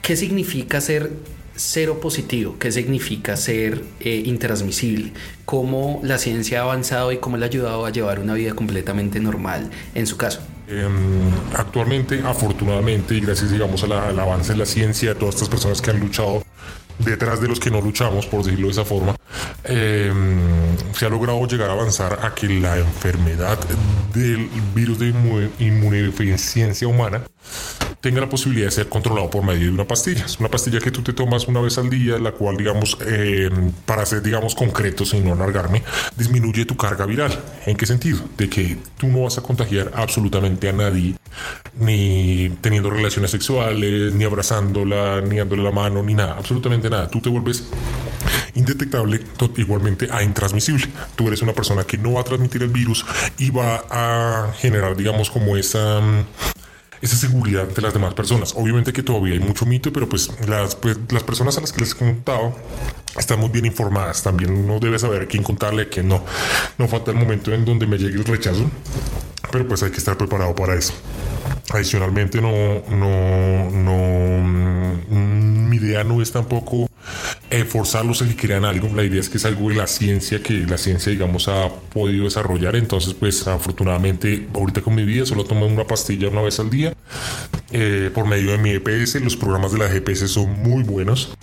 ¿Qué 0.00 0.16
significa 0.16 0.80
ser 0.80 1.12
cero 1.56 2.00
positivo? 2.00 2.56
¿Qué 2.58 2.72
significa 2.72 3.36
ser 3.36 3.84
eh, 4.00 4.22
intransmisible? 4.24 5.12
¿Cómo 5.44 6.00
la 6.02 6.16
ciencia 6.16 6.60
ha 6.60 6.62
avanzado 6.62 7.12
y 7.12 7.18
cómo 7.18 7.36
le 7.36 7.44
ha 7.44 7.48
ayudado 7.48 7.84
a 7.84 7.90
llevar 7.90 8.18
una 8.18 8.32
vida 8.32 8.54
completamente 8.54 9.20
normal 9.20 9.70
en 9.94 10.06
su 10.06 10.16
caso? 10.16 10.40
Eh, 10.68 10.88
actualmente, 11.54 12.22
afortunadamente, 12.24 13.14
y 13.14 13.20
gracias 13.20 13.50
digamos 13.50 13.82
al 13.84 14.18
avance 14.18 14.52
de 14.52 14.58
la 14.58 14.66
ciencia, 14.66 15.10
de 15.10 15.14
todas 15.14 15.36
estas 15.36 15.48
personas 15.48 15.80
que 15.80 15.90
han 15.90 16.00
luchado 16.00 16.42
detrás 16.98 17.40
de 17.40 17.48
los 17.48 17.60
que 17.60 17.70
no 17.70 17.80
luchamos, 17.80 18.26
por 18.26 18.42
decirlo 18.42 18.66
de 18.66 18.72
esa 18.72 18.84
forma, 18.84 19.14
eh, 19.64 20.12
se 20.92 21.06
ha 21.06 21.08
logrado 21.08 21.46
llegar 21.46 21.70
a 21.70 21.74
avanzar 21.74 22.20
a 22.22 22.34
que 22.34 22.48
la 22.48 22.78
enfermedad 22.78 23.58
del 24.14 24.48
virus 24.74 24.98
de 24.98 25.14
inmunodeficiencia 25.58 26.88
humana 26.88 27.22
tenga 28.00 28.20
la 28.20 28.28
posibilidad 28.28 28.66
de 28.66 28.72
ser 28.72 28.88
controlado 28.88 29.30
por 29.30 29.44
medio 29.44 29.66
de 29.66 29.70
una 29.70 29.86
pastilla. 29.86 30.24
Es 30.24 30.38
una 30.38 30.48
pastilla 30.48 30.78
que 30.80 30.90
tú 30.90 31.02
te 31.02 31.12
tomas 31.12 31.48
una 31.48 31.60
vez 31.60 31.78
al 31.78 31.90
día, 31.90 32.18
la 32.18 32.32
cual, 32.32 32.56
digamos, 32.56 32.96
eh, 33.06 33.50
para 33.84 34.06
ser, 34.06 34.22
digamos, 34.22 34.54
concreto, 34.54 35.04
sin 35.04 35.24
no 35.24 35.32
alargarme, 35.32 35.82
disminuye 36.16 36.64
tu 36.64 36.76
carga 36.76 37.06
viral. 37.06 37.38
¿En 37.66 37.76
qué 37.76 37.86
sentido? 37.86 38.20
De 38.36 38.48
que 38.48 38.78
tú 38.96 39.08
no 39.08 39.22
vas 39.22 39.38
a 39.38 39.42
contagiar 39.42 39.92
absolutamente 39.94 40.68
a 40.68 40.72
nadie, 40.72 41.16
ni 41.78 42.50
teniendo 42.60 42.90
relaciones 42.90 43.30
sexuales, 43.30 44.14
ni 44.14 44.24
abrazándola, 44.24 45.20
ni 45.20 45.36
dándole 45.38 45.62
la 45.62 45.72
mano, 45.72 46.02
ni 46.02 46.14
nada, 46.14 46.36
absolutamente 46.38 46.88
nada. 46.88 47.08
Tú 47.08 47.20
te 47.20 47.28
vuelves 47.28 47.64
indetectable, 48.54 49.20
igualmente 49.56 50.08
a 50.10 50.22
intransmisible. 50.22 50.86
Tú 51.14 51.28
eres 51.28 51.42
una 51.42 51.52
persona 51.52 51.84
que 51.84 51.98
no 51.98 52.14
va 52.14 52.22
a 52.22 52.24
transmitir 52.24 52.62
el 52.62 52.70
virus 52.70 53.04
y 53.38 53.50
va 53.50 53.84
a 53.90 54.52
generar, 54.58 54.96
digamos, 54.96 55.30
como 55.30 55.56
esa 55.56 56.00
esa 57.00 57.16
seguridad 57.16 57.66
de 57.66 57.82
las 57.82 57.92
demás 57.92 58.14
personas. 58.14 58.54
Obviamente 58.56 58.92
que 58.92 59.02
todavía 59.02 59.34
hay 59.34 59.40
mucho 59.40 59.66
mito, 59.66 59.92
pero 59.92 60.08
pues 60.08 60.30
las, 60.46 60.74
pues, 60.76 60.98
las 61.10 61.22
personas 61.22 61.56
a 61.58 61.60
las 61.60 61.72
que 61.72 61.80
les 61.80 61.92
he 61.92 61.96
contado 61.96 62.54
están 63.16 63.40
muy 63.40 63.48
bien 63.48 63.66
informadas. 63.66 64.22
También 64.22 64.52
uno 64.52 64.78
debe 64.78 64.98
saber 64.98 65.28
quién 65.28 65.42
contarle, 65.42 65.82
a 65.82 65.88
quién 65.88 66.08
no. 66.08 66.24
No 66.78 66.88
falta 66.88 67.10
el 67.10 67.16
momento 67.16 67.52
en 67.52 67.64
donde 67.64 67.86
me 67.86 67.98
llegue 67.98 68.16
el 68.16 68.24
rechazo 68.24 68.70
pero 69.50 69.68
pues 69.68 69.82
hay 69.82 69.90
que 69.90 69.98
estar 69.98 70.16
preparado 70.16 70.54
para 70.54 70.74
eso. 70.74 70.92
Adicionalmente, 71.70 72.40
no, 72.40 72.50
no, 72.90 73.70
no, 73.70 74.42
mm, 74.42 75.68
mi 75.68 75.76
idea 75.76 76.04
no 76.04 76.22
es 76.22 76.32
tampoco 76.32 76.88
eh, 77.48 77.64
forzarlos 77.64 78.22
a 78.22 78.28
que 78.28 78.34
crean 78.34 78.64
algo. 78.64 78.88
La 78.94 79.04
idea 79.04 79.20
es 79.20 79.28
que 79.28 79.38
es 79.38 79.44
algo 79.44 79.68
de 79.68 79.76
la 79.76 79.86
ciencia 79.86 80.42
que 80.42 80.54
la 80.66 80.78
ciencia, 80.78 81.12
digamos, 81.12 81.46
ha 81.48 81.68
podido 81.68 82.24
desarrollar. 82.24 82.74
Entonces, 82.74 83.14
pues 83.14 83.46
afortunadamente, 83.46 84.48
ahorita 84.52 84.82
con 84.82 84.94
mi 84.94 85.04
vida 85.04 85.26
solo 85.26 85.44
tomo 85.44 85.66
una 85.66 85.86
pastilla 85.86 86.28
una 86.28 86.42
vez 86.42 86.58
al 86.58 86.70
día 86.70 86.92
eh, 87.70 88.10
por 88.12 88.26
medio 88.26 88.50
de 88.50 88.58
mi 88.58 88.70
EPS. 88.70 89.20
Los 89.22 89.36
programas 89.36 89.72
de 89.72 89.78
la 89.78 89.88
GPS 89.88 90.26
son 90.26 90.60
muy 90.62 90.82
buenos. 90.82 91.36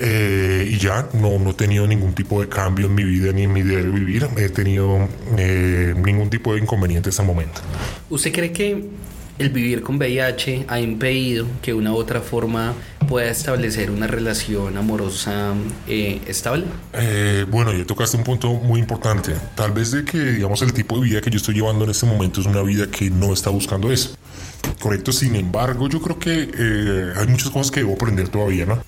Eh, 0.00 0.68
y 0.72 0.78
ya 0.78 1.08
no, 1.12 1.38
no 1.38 1.50
he 1.50 1.54
tenido 1.54 1.86
ningún 1.86 2.14
tipo 2.14 2.40
de 2.40 2.48
cambio 2.48 2.86
en 2.86 2.94
mi 2.96 3.04
vida 3.04 3.32
ni 3.32 3.42
en 3.42 3.52
mi 3.52 3.62
de 3.62 3.82
vivir. 3.82 4.26
He 4.36 4.48
tenido 4.48 5.08
ningún 5.36 6.30
tipo 6.30 6.54
de 6.54 6.60
inconveniente 6.60 7.10
hasta 7.10 7.22
el 7.22 7.28
momento. 7.28 7.60
¿Usted 8.08 8.32
cree 8.32 8.50
que 8.50 8.88
el 9.38 9.50
vivir 9.50 9.82
con 9.82 9.96
VIH 9.96 10.66
ha 10.68 10.80
impedido 10.80 11.46
que 11.62 11.74
una 11.74 11.92
u 11.92 11.96
otra 11.96 12.20
forma 12.20 12.74
pueda 13.08 13.30
establecer 13.30 13.90
una 13.90 14.06
relación 14.06 14.76
amorosa 14.76 15.54
eh, 15.86 16.20
estable? 16.26 16.64
Eh, 16.92 17.44
bueno, 17.50 17.72
ya 17.72 17.84
tocaste 17.84 18.16
un 18.16 18.24
punto 18.24 18.52
muy 18.54 18.80
importante. 18.80 19.34
Tal 19.54 19.72
vez 19.72 19.90
de 19.90 20.04
que, 20.04 20.18
digamos, 20.18 20.62
el 20.62 20.72
tipo 20.72 20.96
de 20.98 21.04
vida 21.04 21.20
que 21.20 21.30
yo 21.30 21.36
estoy 21.36 21.54
llevando 21.54 21.84
en 21.84 21.90
este 21.90 22.06
momento 22.06 22.40
es 22.40 22.46
una 22.46 22.62
vida 22.62 22.86
que 22.90 23.10
no 23.10 23.32
está 23.32 23.50
buscando 23.50 23.92
eso. 23.92 24.16
Correcto, 24.80 25.12
sin 25.12 25.36
embargo, 25.36 25.88
yo 25.88 26.00
creo 26.00 26.18
que 26.18 26.50
eh, 26.56 27.12
hay 27.16 27.26
muchas 27.26 27.50
cosas 27.50 27.70
que 27.70 27.80
debo 27.80 27.94
aprender 27.94 28.28
todavía, 28.28 28.66
¿no? 28.66 28.82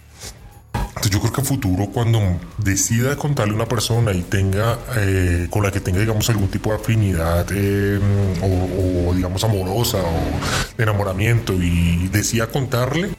Yo 1.10 1.20
creo 1.20 1.32
que 1.32 1.40
a 1.40 1.44
futuro 1.44 1.86
cuando 1.92 2.20
decida 2.58 3.16
contarle 3.16 3.52
a 3.52 3.56
una 3.56 3.66
persona 3.66 4.12
y 4.12 4.22
tenga 4.22 4.78
eh, 4.96 5.46
con 5.50 5.62
la 5.62 5.70
que 5.70 5.80
tenga 5.80 6.00
digamos 6.00 6.28
algún 6.30 6.48
tipo 6.48 6.70
de 6.70 6.76
afinidad 6.76 7.46
eh, 7.52 7.98
o, 8.42 9.10
o, 9.10 9.14
digamos 9.14 9.42
amorosa 9.44 9.98
o 9.98 10.82
enamoramiento 10.82 11.52
y 11.52 12.08
decida 12.08 12.48
contarle 12.48 13.15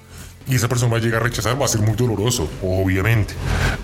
y 0.48 0.56
esa 0.56 0.68
persona 0.68 0.94
va 0.94 0.98
a 0.98 1.02
llegar 1.02 1.22
a 1.22 1.26
rechazar, 1.26 1.60
va 1.60 1.66
a 1.66 1.68
ser 1.68 1.82
muy 1.82 1.96
doloroso, 1.96 2.50
obviamente. 2.62 3.34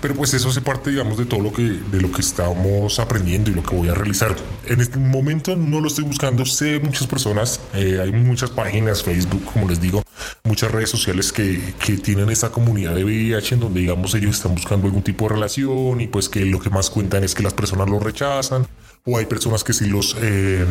Pero 0.00 0.14
pues 0.14 0.32
eso 0.34 0.48
hace 0.48 0.60
parte, 0.60 0.90
digamos, 0.90 1.18
de 1.18 1.26
todo 1.26 1.40
lo 1.40 1.52
que, 1.52 1.62
de 1.62 2.00
lo 2.00 2.10
que 2.10 2.22
estamos 2.22 2.98
aprendiendo 2.98 3.50
y 3.50 3.54
lo 3.54 3.62
que 3.62 3.74
voy 3.74 3.88
a 3.88 3.94
realizar. 3.94 4.34
En 4.66 4.80
este 4.80 4.98
momento 4.98 5.56
no 5.56 5.80
lo 5.80 5.88
estoy 5.88 6.04
buscando, 6.04 6.44
sé 6.46 6.80
muchas 6.80 7.06
personas, 7.06 7.60
eh, 7.74 7.98
hay 8.02 8.12
muchas 8.12 8.50
páginas, 8.50 9.02
Facebook, 9.02 9.44
como 9.52 9.68
les 9.68 9.80
digo, 9.80 10.02
muchas 10.44 10.70
redes 10.70 10.90
sociales 10.90 11.32
que, 11.32 11.74
que 11.84 11.98
tienen 11.98 12.30
esa 12.30 12.50
comunidad 12.50 12.94
de 12.94 13.04
VIH 13.04 13.54
en 13.54 13.60
donde, 13.60 13.80
digamos, 13.80 14.14
ellos 14.14 14.36
están 14.36 14.54
buscando 14.54 14.86
algún 14.86 15.02
tipo 15.02 15.28
de 15.28 15.34
relación 15.34 16.00
y 16.00 16.06
pues 16.06 16.28
que 16.28 16.44
lo 16.44 16.60
que 16.60 16.70
más 16.70 16.90
cuentan 16.90 17.24
es 17.24 17.34
que 17.34 17.42
las 17.42 17.54
personas 17.54 17.88
lo 17.88 17.98
rechazan 17.98 18.66
o 19.06 19.18
hay 19.18 19.26
personas 19.26 19.62
que 19.62 19.74
sí 19.74 19.84
los, 19.84 20.16
eh, 20.22 20.64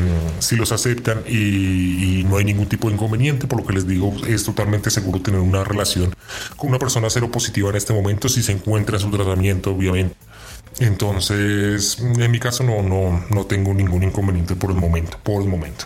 los 0.57 0.71
aceptan 0.71 1.21
y, 1.27 2.23
no 2.27 2.37
hay 2.37 2.45
ningún 2.45 2.67
tipo 2.67 2.87
de 2.87 2.95
inconveniente. 2.95 3.45
Por 3.45 3.59
lo 3.59 3.67
que 3.67 3.73
les 3.73 3.85
digo, 3.85 4.11
es 4.27 4.43
totalmente 4.43 4.89
seguro 4.89 5.21
tener 5.21 5.39
una 5.39 5.63
relación 5.63 6.15
con 6.55 6.69
una 6.69 6.79
persona 6.79 7.11
cero 7.11 7.29
positiva 7.29 7.69
en 7.69 7.75
este 7.75 7.93
momento 7.93 8.29
si 8.29 8.41
se 8.41 8.51
encuentra 8.51 8.97
en 8.97 9.01
su 9.01 9.11
tratamiento, 9.11 9.71
obviamente. 9.71 10.15
Entonces, 10.79 11.99
en 11.99 12.31
mi 12.31 12.39
caso 12.39 12.63
no, 12.63 12.81
no, 12.81 13.23
no 13.29 13.45
tengo 13.45 13.71
ningún 13.71 14.01
inconveniente 14.01 14.55
por 14.55 14.71
el 14.71 14.77
momento, 14.77 15.19
por 15.21 15.43
el 15.43 15.47
momento. 15.47 15.85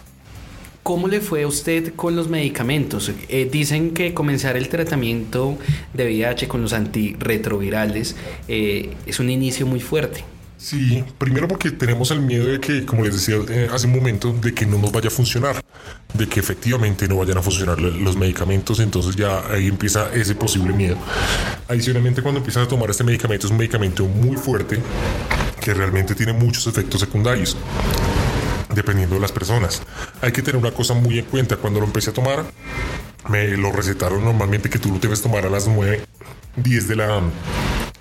¿Cómo 0.83 1.09
le 1.09 1.19
fue 1.19 1.43
a 1.43 1.47
usted 1.47 1.95
con 1.95 2.15
los 2.15 2.29
medicamentos? 2.29 3.11
Eh, 3.27 3.49
dicen 3.51 3.93
que 3.93 4.13
comenzar 4.13 4.55
el 4.55 4.69
tratamiento 4.69 5.57
de 5.93 6.05
VIH 6.05 6.47
con 6.47 6.61
los 6.61 6.71
antirretrovirales 6.71 8.15
eh, 8.47 8.95
es 9.05 9.19
un 9.19 9.29
inicio 9.29 9.65
muy 9.65 9.81
fuerte. 9.81 10.23
Sí, 10.57 11.03
primero 11.19 11.47
porque 11.47 11.69
tenemos 11.69 12.09
el 12.09 12.21
miedo 12.21 12.47
de 12.47 12.59
que, 12.59 12.83
como 12.83 13.03
les 13.03 13.13
decía 13.13 13.35
eh, 13.49 13.69
hace 13.71 13.85
un 13.85 13.93
momento, 13.93 14.33
de 14.33 14.53
que 14.55 14.65
no 14.65 14.79
nos 14.79 14.91
vaya 14.91 15.07
a 15.07 15.11
funcionar, 15.11 15.63
de 16.13 16.27
que 16.27 16.39
efectivamente 16.39 17.07
no 17.07 17.17
vayan 17.17 17.37
a 17.37 17.43
funcionar 17.43 17.79
los 17.79 18.17
medicamentos, 18.17 18.79
entonces 18.79 19.15
ya 19.15 19.43
ahí 19.51 19.67
empieza 19.67 20.11
ese 20.13 20.33
posible 20.33 20.73
miedo. 20.73 20.97
Adicionalmente, 21.67 22.23
cuando 22.23 22.39
empiezas 22.39 22.65
a 22.65 22.67
tomar 22.67 22.89
este 22.89 23.03
medicamento, 23.03 23.45
es 23.45 23.51
un 23.51 23.57
medicamento 23.57 24.05
muy 24.05 24.35
fuerte 24.35 24.79
que 25.61 25.73
realmente 25.75 26.15
tiene 26.15 26.33
muchos 26.33 26.65
efectos 26.65 27.01
secundarios 27.01 27.55
dependiendo 28.73 29.15
de 29.15 29.21
las 29.21 29.31
personas. 29.31 29.81
Hay 30.21 30.31
que 30.31 30.41
tener 30.41 30.57
una 30.57 30.71
cosa 30.71 30.93
muy 30.93 31.19
en 31.19 31.25
cuenta. 31.25 31.57
Cuando 31.57 31.79
lo 31.79 31.85
empecé 31.85 32.11
a 32.11 32.13
tomar, 32.13 32.45
me 33.29 33.57
lo 33.57 33.71
recetaron 33.71 34.23
normalmente 34.23 34.69
que 34.69 34.79
tú 34.79 34.91
lo 34.91 34.99
debes 34.99 35.21
tomar 35.21 35.45
a 35.45 35.49
las 35.49 35.67
9, 35.67 36.01
10 36.57 36.87
de 36.87 36.95
la 36.95 37.21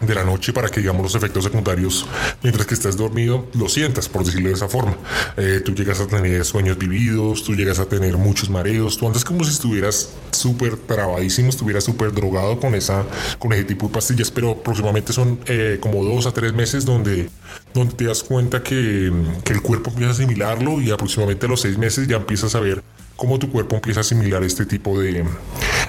de 0.01 0.15
la 0.15 0.25
noche 0.25 0.53
para 0.53 0.69
que 0.69 0.81
digamos 0.81 1.03
los 1.03 1.15
efectos 1.15 1.45
secundarios 1.45 2.07
mientras 2.43 2.67
que 2.67 2.75
estás 2.75 2.97
dormido 2.97 3.47
lo 3.55 3.69
sientas 3.69 4.09
por 4.09 4.25
decirlo 4.25 4.49
de 4.49 4.55
esa 4.55 4.69
forma. 4.69 4.97
Eh, 5.37 5.63
tú 5.65 5.75
llegas 5.75 6.01
a 6.01 6.07
tener 6.07 6.45
sueños 6.45 6.77
vividos 6.79 7.45
tú 7.45 7.55
llegas 7.55 7.79
a 7.79 7.87
tener 7.87 8.17
muchos 8.17 8.51
mareos. 8.51 8.99
Tú 8.99 9.07
andas 9.07 9.25
como 9.25 9.45
si 9.45 9.53
estuvieras 9.53 10.11
súper 10.31 10.77
trabadísimo 10.77 11.49
estuvieras 11.49 11.85
súper 11.85 12.13
drogado 12.13 12.61
con 12.61 12.75
esa 12.75 13.05
con 13.39 13.53
ese 13.53 13.65
tipo 13.65 13.87
de 13.87 13.95
pastillas 13.95 14.31
pero 14.31 14.53
aproximadamente 14.53 15.13
son 15.13 15.41
eh, 15.47 15.79
como 15.81 16.05
dos 16.05 16.27
a 16.27 16.33
tres 16.33 16.53
meses 16.53 16.85
donde 16.85 17.29
donde 17.73 17.95
te 17.95 18.05
das 18.05 18.23
cuenta 18.23 18.63
que, 18.63 19.13
que 19.45 19.53
el 19.53 19.63
cuerpo 19.63 19.91
empieza 19.91 20.11
a 20.11 20.15
asimilarlo 20.15 20.81
y 20.81 20.91
aproximadamente 20.91 21.47
a 21.47 21.49
los 21.49 21.61
seis 21.61 21.79
meses 21.79 22.07
ya 22.07 22.17
empiezas 22.17 22.55
a 22.55 22.61
ver 22.61 22.83
cómo 23.17 23.39
tu 23.39 23.51
cuerpo 23.51 23.75
empieza 23.75 24.01
a 24.01 24.03
asimilar 24.03 24.45
este 24.45 24.67
tipo 24.67 25.01
de, 25.01 25.25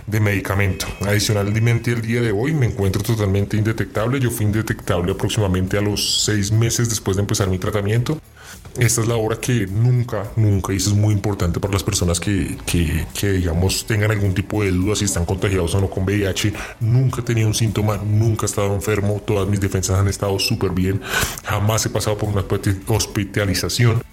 de 0.07 0.19
medicamento. 0.19 0.87
Adicionalmente, 1.01 1.91
el 1.91 2.01
día 2.01 2.21
de 2.21 2.31
hoy 2.31 2.53
me 2.53 2.65
encuentro 2.65 3.03
totalmente 3.03 3.57
indetectable. 3.57 4.19
Yo 4.19 4.31
fui 4.31 4.45
indetectable 4.45 5.11
aproximadamente 5.11 5.77
a 5.77 5.81
los 5.81 6.23
seis 6.23 6.51
meses 6.51 6.89
después 6.89 7.17
de 7.17 7.21
empezar 7.21 7.49
mi 7.49 7.59
tratamiento. 7.59 8.19
Esta 8.77 9.01
es 9.01 9.07
la 9.07 9.15
hora 9.15 9.37
que 9.37 9.65
nunca, 9.67 10.31
nunca, 10.35 10.73
y 10.73 10.77
eso 10.77 10.91
es 10.91 10.95
muy 10.95 11.13
importante 11.13 11.59
para 11.59 11.73
las 11.73 11.83
personas 11.83 12.19
que, 12.19 12.57
que, 12.65 13.05
que, 13.17 13.31
digamos, 13.33 13.85
tengan 13.85 14.11
algún 14.11 14.33
tipo 14.33 14.63
de 14.63 14.71
duda 14.71 14.95
si 14.95 15.05
están 15.05 15.25
contagiados 15.25 15.73
o 15.75 15.81
no 15.81 15.89
con 15.89 16.03
VIH. 16.03 16.53
Nunca 16.81 17.21
he 17.21 17.23
tenido 17.23 17.47
un 17.47 17.53
síntoma, 17.53 17.97
nunca 17.97 18.45
he 18.45 18.49
estado 18.49 18.73
enfermo, 18.73 19.21
todas 19.25 19.47
mis 19.47 19.59
defensas 19.59 19.99
han 19.99 20.07
estado 20.07 20.37
súper 20.39 20.71
bien, 20.71 21.01
jamás 21.43 21.85
he 21.85 21.89
pasado 21.89 22.17
por 22.17 22.29
una 22.29 22.43
hospitalización. 22.87 24.03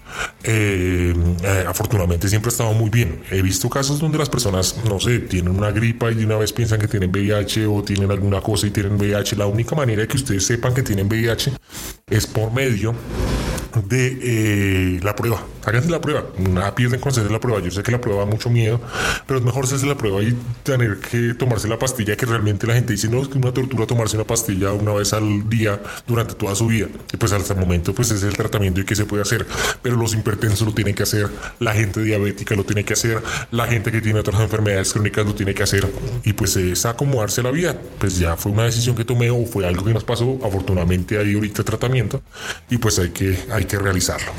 Eh, 0.43 1.13
eh, 1.43 1.65
afortunadamente 1.67 2.29
siempre 2.29 2.49
he 2.49 2.51
estado 2.53 2.73
muy 2.73 2.89
bien. 2.89 3.23
He 3.31 3.41
visto 3.41 3.69
casos 3.69 3.99
donde 3.99 4.17
las 4.17 4.29
personas, 4.29 4.75
no 4.87 4.99
sé, 4.99 5.19
tienen 5.19 5.55
una 5.55 5.71
gripa 5.71 6.11
y 6.11 6.15
de 6.15 6.25
una 6.25 6.37
vez 6.37 6.53
piensan 6.53 6.79
que 6.79 6.87
tienen 6.87 7.09
VIH 7.09 7.67
o 7.67 7.83
tienen 7.83 8.11
alguna 8.11 8.41
cosa 8.41 8.67
y 8.67 8.71
tienen 8.71 8.95
VIH. 8.95 9.35
La 9.35 9.47
única 9.47 9.75
manera 9.75 10.01
de 10.01 10.07
que 10.07 10.17
ustedes 10.17 10.45
sepan 10.45 10.73
que 10.73 10.83
tienen 10.83 11.07
VIH 11.07 11.51
es 12.09 12.27
por 12.27 12.51
medio 12.53 12.93
de 13.81 14.17
eh, 14.21 14.99
la 15.01 15.15
prueba. 15.15 15.41
Háganse 15.65 15.89
la 15.89 15.99
prueba. 15.99 16.25
Nada 16.37 16.75
pierden 16.75 16.99
con 16.99 17.11
hacer 17.11 17.29
la 17.31 17.39
prueba. 17.39 17.59
Yo 17.61 17.71
sé 17.71 17.81
que 17.81 17.91
la 17.91 17.99
prueba 17.99 18.21
da 18.21 18.25
mucho 18.25 18.49
miedo, 18.49 18.79
pero 19.25 19.39
es 19.39 19.45
mejor 19.45 19.65
hacerse 19.65 19.85
la 19.85 19.97
prueba 19.97 20.21
y 20.21 20.37
tener 20.63 20.97
que 20.97 21.33
tomarse 21.33 21.67
la 21.67 21.79
pastilla 21.79 22.15
que 22.15 22.25
realmente 22.25 22.67
la 22.67 22.75
gente 22.75 22.93
dice, 22.93 23.09
no, 23.09 23.21
es 23.21 23.27
que 23.27 23.37
una 23.37 23.51
tortura 23.51 23.87
tomarse 23.87 24.15
una 24.15 24.25
pastilla 24.25 24.71
una 24.73 24.93
vez 24.93 25.13
al 25.13 25.49
día 25.49 25.81
durante 26.07 26.35
toda 26.35 26.55
su 26.55 26.67
vida. 26.67 26.87
Y 27.11 27.17
pues 27.17 27.31
hasta 27.31 27.53
el 27.53 27.59
momento 27.59 27.93
pues 27.93 28.11
es 28.11 28.23
el 28.23 28.35
tratamiento 28.35 28.81
y 28.81 28.85
qué 28.85 28.95
se 28.95 29.05
puede 29.05 29.23
hacer. 29.23 29.45
Pero 29.81 29.95
los 29.95 30.13
hipertensos 30.13 30.67
lo 30.67 30.73
tienen 30.73 30.93
que 30.93 31.03
hacer, 31.03 31.29
la 31.59 31.73
gente 31.73 32.01
diabética 32.01 32.55
lo 32.55 32.63
tiene 32.63 32.83
que 32.83 32.93
hacer, 32.93 33.21
la 33.51 33.65
gente 33.67 33.91
que 33.91 34.01
tiene 34.01 34.19
otras 34.19 34.39
enfermedades 34.41 34.93
crónicas 34.93 35.25
lo 35.25 35.33
tiene 35.33 35.53
que 35.53 35.63
hacer. 35.63 35.91
Y 36.23 36.33
pues 36.33 36.55
es 36.57 36.85
acomodarse 36.85 37.41
la 37.41 37.51
vida. 37.51 37.75
Pues 37.99 38.19
ya 38.19 38.37
fue 38.37 38.51
una 38.51 38.63
decisión 38.63 38.95
que 38.95 39.05
tomé 39.05 39.31
o 39.31 39.45
fue 39.45 39.65
algo 39.67 39.83
que 39.83 39.93
nos 39.93 40.03
pasó. 40.03 40.39
Afortunadamente 40.43 41.17
hay 41.17 41.33
ahorita 41.33 41.63
tratamiento 41.63 42.21
y 42.69 42.77
pues 42.77 42.99
hay 42.99 43.09
que, 43.09 43.37
hay 43.51 43.65
que 43.65 43.79
realizarlo. 43.79 44.31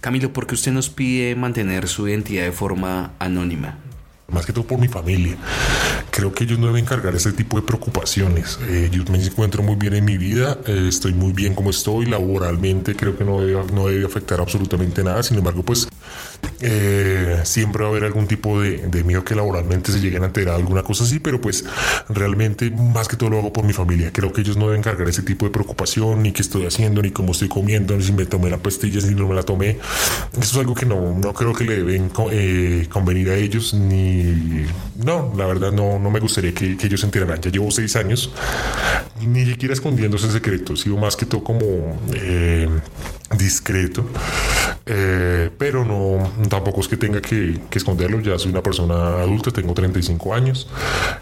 Camilo, 0.00 0.32
¿por 0.32 0.46
qué 0.46 0.54
usted 0.54 0.72
nos 0.72 0.88
pide 0.88 1.34
mantener 1.36 1.86
su 1.86 2.08
identidad 2.08 2.44
de 2.44 2.52
forma 2.52 3.12
anónima? 3.18 3.76
Más 4.32 4.46
que 4.46 4.52
todo 4.52 4.64
por 4.64 4.78
mi 4.78 4.88
familia. 4.88 5.36
Creo 6.10 6.32
que 6.32 6.44
ellos 6.44 6.58
no 6.58 6.68
deben 6.68 6.86
cargar 6.86 7.14
ese 7.14 7.32
tipo 7.32 7.60
de 7.60 7.66
preocupaciones. 7.66 8.58
Eh, 8.62 8.88
yo 8.90 9.04
me 9.12 9.22
encuentro 9.22 9.62
muy 9.62 9.74
bien 9.74 9.92
en 9.94 10.06
mi 10.06 10.16
vida, 10.16 10.56
eh, 10.66 10.86
estoy 10.88 11.12
muy 11.12 11.32
bien 11.32 11.54
como 11.54 11.68
estoy, 11.68 12.06
laboralmente 12.06 12.94
creo 12.94 13.18
que 13.18 13.24
no 13.24 13.42
debe, 13.42 13.62
no 13.74 13.88
debe 13.88 14.06
afectar 14.06 14.40
absolutamente 14.40 15.04
nada. 15.04 15.22
Sin 15.22 15.36
embargo, 15.36 15.62
pues 15.62 15.86
eh, 16.62 17.40
siempre 17.44 17.82
va 17.82 17.88
a 17.88 17.90
haber 17.90 18.04
algún 18.04 18.26
tipo 18.26 18.60
de, 18.60 19.02
miedo 19.04 19.24
que 19.24 19.34
laboralmente 19.34 19.92
se 19.92 20.00
lleguen 20.00 20.22
a 20.24 20.26
enterar 20.26 20.56
alguna 20.56 20.82
cosa 20.82 21.04
así, 21.04 21.18
pero 21.18 21.40
pues 21.40 21.64
realmente 22.08 22.70
más 22.70 23.08
que 23.08 23.16
todo 23.16 23.30
lo 23.30 23.38
hago 23.38 23.52
por 23.52 23.64
mi 23.64 23.72
familia. 23.72 24.12
Creo 24.12 24.32
que 24.32 24.42
ellos 24.42 24.56
no 24.58 24.66
deben 24.66 24.82
cargar 24.82 25.08
ese 25.08 25.22
tipo 25.22 25.46
de 25.46 25.52
preocupación, 25.52 26.22
ni 26.22 26.32
qué 26.32 26.42
estoy 26.42 26.66
haciendo, 26.66 27.00
ni 27.00 27.12
cómo 27.12 27.32
estoy 27.32 27.48
comiendo, 27.48 27.96
ni 27.96 28.02
si 28.02 28.12
me 28.12 28.26
tomé 28.26 28.50
la 28.50 28.58
pastilla, 28.58 29.00
si 29.00 29.14
no 29.14 29.26
me 29.26 29.34
la 29.34 29.42
tomé. 29.42 29.78
Eso 30.32 30.40
es 30.40 30.56
algo 30.56 30.74
que 30.74 30.84
no, 30.84 31.18
no 31.18 31.32
creo 31.32 31.54
que 31.54 31.64
le 31.64 31.76
deben 31.76 32.10
eh, 32.30 32.86
convenir 32.90 33.30
a 33.30 33.36
ellos, 33.36 33.72
ni... 33.72 34.66
No, 35.02 35.32
la 35.36 35.46
verdad 35.46 35.72
no, 35.72 35.98
no 35.98 36.10
me 36.10 36.20
gustaría 36.20 36.52
que, 36.52 36.76
ellos 36.82 37.00
se 37.00 37.06
enteraran. 37.06 37.40
Ya 37.40 37.50
llevo 37.50 37.70
seis 37.70 37.96
años, 37.96 38.32
ni 39.26 39.46
siquiera 39.46 39.72
escondiendo 39.72 40.18
ese 40.18 40.30
secreto, 40.30 40.76
sido 40.76 40.98
más 40.98 41.16
que 41.16 41.24
todo 41.24 41.42
como... 41.42 41.98
Eh, 42.14 42.68
discreto, 43.38 44.04
pero 44.84 45.84
no, 45.84 45.99
tampoco 46.48 46.80
es 46.80 46.88
que 46.88 46.96
tenga 46.96 47.20
que, 47.20 47.58
que, 47.70 47.78
esconderlo, 47.78 48.20
ya 48.20 48.38
soy 48.38 48.50
una 48.50 48.62
persona 48.62 49.20
adulta, 49.20 49.50
tengo 49.50 49.74
35 49.74 50.34
años, 50.34 50.68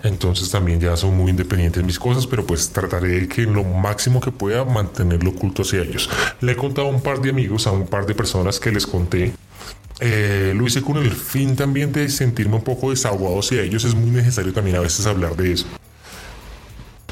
entonces 0.02 0.50
también 0.50 0.80
ya 0.80 0.96
soy 0.96 1.10
muy 1.10 1.30
independiente 1.30 1.80
en 1.80 1.86
mis 1.86 1.98
cosas, 1.98 2.26
pero 2.26 2.46
pues 2.46 2.70
trataré 2.70 3.20
de 3.20 3.28
que 3.28 3.42
lo 3.42 3.64
máximo 3.64 4.20
que 4.20 4.30
pueda 4.30 4.64
mantenerlo 4.64 5.30
oculto 5.30 5.62
hacia 5.62 5.82
ellos. 5.82 6.10
Le 6.40 6.52
he 6.52 6.56
contado 6.56 6.88
a 6.88 6.90
un 6.90 7.00
par 7.00 7.20
de 7.20 7.30
amigos, 7.30 7.66
a 7.66 7.72
un 7.72 7.86
par 7.86 8.06
de 8.06 8.14
personas 8.14 8.60
que 8.60 8.72
les 8.72 8.86
conté 8.86 9.32
eh, 10.00 10.52
lo 10.54 10.64
hice 10.66 10.80
con 10.80 10.96
el 10.98 11.10
fin 11.10 11.56
también 11.56 11.92
de 11.92 12.08
sentirme 12.08 12.56
un 12.56 12.62
poco 12.62 12.90
desahogado 12.90 13.40
hacia 13.40 13.62
ellos. 13.62 13.84
Es 13.84 13.94
muy 13.94 14.10
necesario 14.10 14.52
también 14.52 14.76
a 14.76 14.80
veces 14.80 15.06
hablar 15.06 15.36
de 15.36 15.52
eso. 15.52 15.66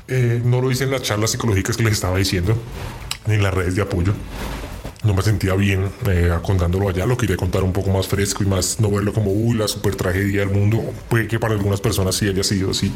Eh, 0.09 0.41
no 0.45 0.61
lo 0.61 0.71
hice 0.71 0.85
en 0.85 0.93
las 0.93 1.03
charlas 1.03 1.33
psicológicas 1.33 1.77
que 1.77 1.83
les 1.83 1.95
estaba 1.95 2.17
diciendo, 2.17 2.57
ni 3.27 3.35
en 3.35 3.43
las 3.43 3.53
redes 3.53 3.75
de 3.75 3.83
apoyo 3.83 4.15
no 5.07 5.15
me 5.15 5.23
sentía 5.23 5.55
bien 5.55 5.91
eh, 6.07 6.31
contándolo 6.43 6.89
allá, 6.89 7.07
lo 7.07 7.17
quería 7.17 7.37
contar 7.37 7.63
un 7.63 7.73
poco 7.73 7.91
más 7.91 8.09
fresco 8.09 8.43
y 8.43 8.47
más 8.47 8.81
no 8.81 8.91
verlo 8.91 9.13
como, 9.13 9.31
uy, 9.31 9.57
la 9.57 9.69
super 9.69 9.95
tragedia 9.95 10.41
del 10.41 10.51
mundo. 10.51 10.83
Puede 11.09 11.29
que 11.29 11.39
para 11.39 11.55
algunas 11.55 11.81
personas 11.81 12.15
sí 12.17 12.29
haya 12.29 12.43
sido 12.43 12.71
así. 12.71 12.93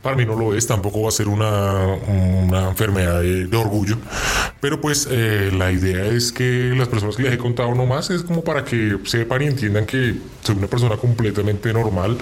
Para 0.00 0.16
mí 0.16 0.24
no 0.24 0.34
lo 0.34 0.54
es, 0.54 0.66
tampoco 0.66 1.02
va 1.02 1.08
a 1.08 1.12
ser 1.12 1.28
una, 1.28 1.84
una 1.84 2.68
enfermedad 2.68 3.20
de, 3.20 3.56
orgullo. 3.56 3.98
Pero 4.60 4.80
pues 4.80 5.06
eh, 5.10 5.50
la 5.56 5.70
idea 5.70 6.06
es 6.06 6.32
que 6.32 6.72
las 6.76 6.88
personas 6.88 7.16
que 7.16 7.24
les 7.24 7.34
he 7.34 7.38
contado 7.38 7.74
nomás 7.74 8.10
es 8.10 8.22
como 8.22 8.42
para 8.42 8.64
que 8.64 8.98
sepan 9.04 9.42
y 9.42 9.46
entiendan 9.46 9.86
que 9.86 10.14
soy 10.42 10.56
una 10.56 10.68
persona 10.68 10.96
completamente 10.96 11.72
normal 11.72 12.16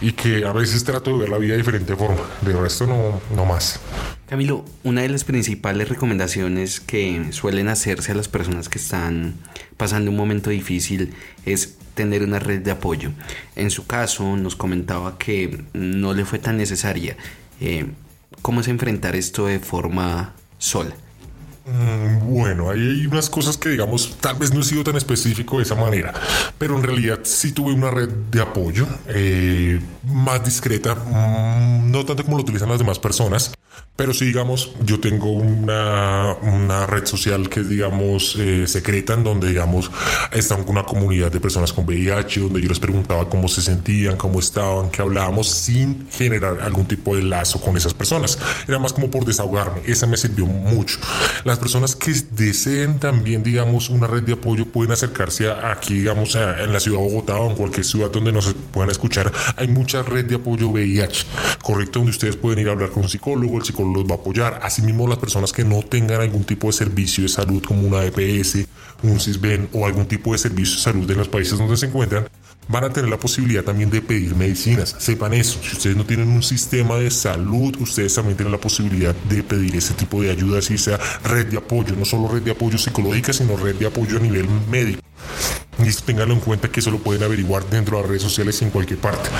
y 0.00 0.12
que 0.12 0.44
a 0.44 0.52
veces 0.52 0.82
trato 0.84 1.12
de 1.12 1.18
ver 1.18 1.28
la 1.28 1.38
vida 1.38 1.52
de 1.52 1.58
diferente 1.58 1.94
forma. 1.94 2.22
De 2.40 2.52
resto 2.52 2.86
no, 2.86 3.20
no 3.34 3.44
más. 3.44 3.80
Camilo, 4.32 4.64
una 4.82 5.02
de 5.02 5.10
las 5.10 5.24
principales 5.24 5.90
recomendaciones 5.90 6.80
que 6.80 7.34
suelen 7.34 7.68
hacerse 7.68 8.12
a 8.12 8.14
las 8.14 8.28
personas 8.28 8.70
que 8.70 8.78
están 8.78 9.34
pasando 9.76 10.10
un 10.10 10.16
momento 10.16 10.48
difícil 10.48 11.12
es 11.44 11.76
tener 11.92 12.22
una 12.22 12.38
red 12.38 12.62
de 12.62 12.70
apoyo. 12.70 13.10
En 13.56 13.70
su 13.70 13.86
caso, 13.86 14.38
nos 14.38 14.56
comentaba 14.56 15.18
que 15.18 15.64
no 15.74 16.14
le 16.14 16.24
fue 16.24 16.38
tan 16.38 16.56
necesaria. 16.56 17.14
Eh, 17.60 17.88
¿Cómo 18.40 18.62
es 18.62 18.68
enfrentar 18.68 19.16
esto 19.16 19.48
de 19.48 19.58
forma 19.58 20.32
sola? 20.56 20.94
Mm, 21.64 22.34
bueno, 22.34 22.70
hay 22.70 23.06
unas 23.06 23.30
cosas 23.30 23.56
que 23.56 23.68
digamos, 23.68 24.16
tal 24.20 24.36
vez 24.36 24.52
no 24.52 24.60
he 24.60 24.64
sido 24.64 24.82
tan 24.82 24.96
específico 24.96 25.58
de 25.58 25.62
esa 25.62 25.76
manera, 25.76 26.12
pero 26.58 26.76
en 26.76 26.82
realidad 26.82 27.20
sí 27.22 27.52
tuve 27.52 27.72
una 27.72 27.88
red 27.88 28.08
de 28.08 28.42
apoyo 28.42 28.86
eh, 29.06 29.80
más 30.02 30.44
discreta, 30.44 30.96
mm, 30.96 31.90
no 31.90 32.04
tanto 32.04 32.24
como 32.24 32.36
lo 32.36 32.42
utilizan 32.42 32.68
las 32.68 32.78
demás 32.78 32.98
personas, 32.98 33.52
pero 33.94 34.14
si 34.14 34.24
digamos, 34.24 34.72
yo 34.84 35.00
tengo 35.00 35.30
una, 35.30 36.34
una 36.42 36.86
red 36.86 37.04
social 37.04 37.50
que 37.50 37.60
es, 37.60 37.68
digamos, 37.68 38.36
eh, 38.38 38.66
secreta, 38.66 39.12
en 39.12 39.22
donde, 39.22 39.48
digamos, 39.48 39.90
está 40.32 40.56
una 40.56 40.82
comunidad 40.82 41.30
de 41.30 41.40
personas 41.40 41.74
con 41.74 41.84
VIH, 41.84 42.40
donde 42.40 42.62
yo 42.62 42.68
les 42.68 42.80
preguntaba 42.80 43.28
cómo 43.28 43.48
se 43.48 43.60
sentían, 43.60 44.16
cómo 44.16 44.40
estaban, 44.40 44.90
qué 44.90 45.02
hablábamos, 45.02 45.50
sin 45.50 46.08
generar 46.10 46.62
algún 46.62 46.86
tipo 46.86 47.14
de 47.14 47.22
lazo 47.22 47.60
con 47.60 47.76
esas 47.76 47.92
personas. 47.92 48.38
Era 48.66 48.78
más 48.78 48.94
como 48.94 49.10
por 49.10 49.26
desahogarme. 49.26 49.82
Esa 49.86 50.06
me 50.06 50.16
sirvió 50.16 50.46
mucho. 50.46 50.98
Las 51.52 51.58
personas 51.58 51.96
que 51.96 52.14
deseen 52.30 52.98
también, 52.98 53.42
digamos, 53.42 53.90
una 53.90 54.06
red 54.06 54.22
de 54.22 54.32
apoyo 54.32 54.64
pueden 54.64 54.90
acercarse 54.90 55.50
aquí, 55.50 55.92
digamos, 55.92 56.34
en 56.34 56.72
la 56.72 56.80
ciudad 56.80 56.98
de 56.98 57.04
Bogotá 57.04 57.36
o 57.36 57.50
en 57.50 57.56
cualquier 57.56 57.84
ciudad 57.84 58.10
donde 58.10 58.32
nos 58.32 58.54
puedan 58.72 58.88
escuchar. 58.88 59.30
Hay 59.56 59.68
mucha 59.68 60.02
red 60.02 60.24
de 60.24 60.36
apoyo 60.36 60.70
VIH, 60.70 61.26
correcto, 61.62 61.98
donde 61.98 62.12
ustedes 62.12 62.36
pueden 62.36 62.60
ir 62.60 62.70
a 62.70 62.72
hablar 62.72 62.88
con 62.88 63.02
un 63.02 63.10
psicólogo, 63.10 63.58
el 63.58 63.64
psicólogo 63.64 63.96
los 63.96 64.10
va 64.10 64.14
a 64.14 64.18
apoyar. 64.18 64.60
Asimismo, 64.62 65.06
las 65.06 65.18
personas 65.18 65.52
que 65.52 65.62
no 65.62 65.82
tengan 65.82 66.22
algún 66.22 66.44
tipo 66.44 66.68
de 66.68 66.72
servicio 66.72 67.24
de 67.24 67.28
salud 67.28 67.62
como 67.62 67.86
una 67.86 68.02
EPS, 68.02 68.66
un 69.02 69.20
CISBEN 69.20 69.68
o 69.74 69.84
algún 69.84 70.06
tipo 70.06 70.32
de 70.32 70.38
servicio 70.38 70.76
de 70.76 70.82
salud 70.82 71.10
en 71.10 71.18
los 71.18 71.28
países 71.28 71.58
donde 71.58 71.76
se 71.76 71.84
encuentran, 71.84 72.30
van 72.68 72.84
a 72.84 72.90
tener 72.90 73.10
la 73.10 73.18
posibilidad 73.18 73.62
también 73.62 73.90
de 73.90 74.00
pedir 74.00 74.34
medicinas. 74.34 74.94
Sepan 74.98 75.34
eso, 75.34 75.60
si 75.62 75.76
ustedes 75.76 75.96
no 75.96 76.04
tienen 76.04 76.28
un 76.28 76.42
sistema 76.42 76.96
de 76.96 77.10
salud, 77.10 77.76
ustedes 77.80 78.14
también 78.14 78.36
tienen 78.36 78.52
la 78.52 78.60
posibilidad 78.60 79.14
de 79.14 79.42
pedir 79.42 79.76
ese 79.76 79.94
tipo 79.94 80.22
de 80.22 80.30
ayuda, 80.30 80.62
si 80.62 80.78
sea 80.78 80.98
red 81.24 81.46
de 81.46 81.58
apoyo, 81.58 81.94
no 81.96 82.04
solo 82.04 82.28
red 82.28 82.42
de 82.42 82.52
apoyo 82.52 82.78
psicológica, 82.78 83.32
sino 83.32 83.56
red 83.56 83.76
de 83.76 83.86
apoyo 83.86 84.16
a 84.16 84.20
nivel 84.20 84.48
médico. 84.70 85.02
Y 85.82 85.88
esto 85.88 86.04
ténganlo 86.04 86.34
en 86.34 86.40
cuenta 86.40 86.68
que 86.68 86.80
eso 86.80 86.90
lo 86.90 86.98
pueden 86.98 87.22
averiguar 87.22 87.64
dentro 87.68 87.96
de 87.96 88.02
las 88.02 88.08
redes 88.10 88.22
sociales 88.22 88.60
en 88.62 88.70
cualquier 88.70 88.98
parte. 89.00 89.30